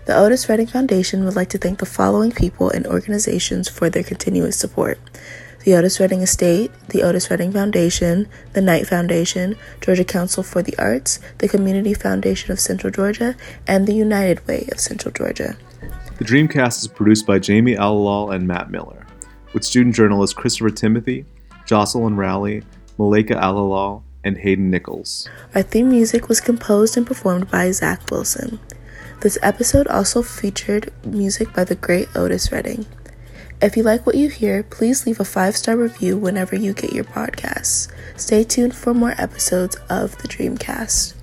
The 0.06 0.16
Otis 0.16 0.48
Redding 0.48 0.68
Foundation 0.68 1.26
would 1.26 1.36
like 1.36 1.50
to 1.50 1.58
thank 1.58 1.80
the 1.80 1.88
following 1.88 2.32
people 2.32 2.70
and 2.70 2.86
organizations 2.86 3.68
for 3.68 3.90
their 3.90 4.04
continuous 4.04 4.58
support. 4.58 5.00
The 5.66 5.74
Otis 5.74 6.00
Redding 6.00 6.22
Estate, 6.22 6.72
the 6.90 7.02
Otis 7.02 7.32
Redding 7.32 7.52
Foundation, 7.52 8.30
the 8.54 8.62
Knight 8.62 8.86
Foundation, 8.86 9.56
Georgia 9.82 10.06
Council 10.06 10.44
for 10.44 10.62
the 10.62 10.78
Arts, 10.78 11.20
the 11.40 11.48
Community 11.48 11.96
Foundation 11.96 12.52
of 12.52 12.60
Central 12.60 12.92
Georgia, 12.94 13.36
and 13.66 13.88
the 13.88 13.96
United 13.96 14.48
Way 14.48 14.70
of 14.72 14.80
Central 14.80 15.12
Georgia. 15.12 15.58
The 16.18 16.26
Dreamcast 16.26 16.82
is 16.82 16.88
produced 16.88 17.28
by 17.28 17.38
Jamie 17.38 17.76
Alilaw 17.76 18.34
and 18.34 18.48
Matt 18.48 18.72
Miller, 18.72 19.06
with 19.54 19.64
student 19.64 19.94
journalists 19.94 20.34
Christopher 20.34 20.72
Timothy, 20.72 21.26
Jocelyn 21.68 22.16
Rowley, 22.16 22.64
Malaika 22.98 23.40
Alilaw, 23.40 24.02
and 24.24 24.36
Hayden 24.36 24.72
Nichols. 24.72 25.30
Our 25.54 25.62
theme 25.62 25.90
music 25.90 26.28
was 26.28 26.42
composed 26.42 26.98
and 26.98 27.06
performed 27.06 27.52
by 27.52 27.70
Zach 27.70 28.10
Wilson. 28.10 28.60
This 29.22 29.38
episode 29.44 29.88
also 29.90 30.24
featured 30.24 30.92
music 31.06 31.54
by 31.54 31.66
the 31.66 31.76
great 31.76 32.10
Otis 32.16 32.52
Redding. 32.52 32.88
If 33.62 33.78
you 33.78 33.84
like 33.84 34.08
what 34.08 34.16
you 34.16 34.30
hear, 34.30 34.64
please 34.64 35.06
leave 35.06 35.20
a 35.20 35.26
five 35.26 35.56
star 35.56 35.78
review 35.78 36.18
whenever 36.18 36.56
you 36.56 36.74
get 36.74 36.94
your 36.94 37.04
podcasts. 37.04 37.92
Stay 38.16 38.44
tuned 38.44 38.76
for 38.76 38.96
more 38.96 39.14
episodes 39.20 39.76
of 39.88 40.18
The 40.18 40.28
Dreamcast. 40.28 41.14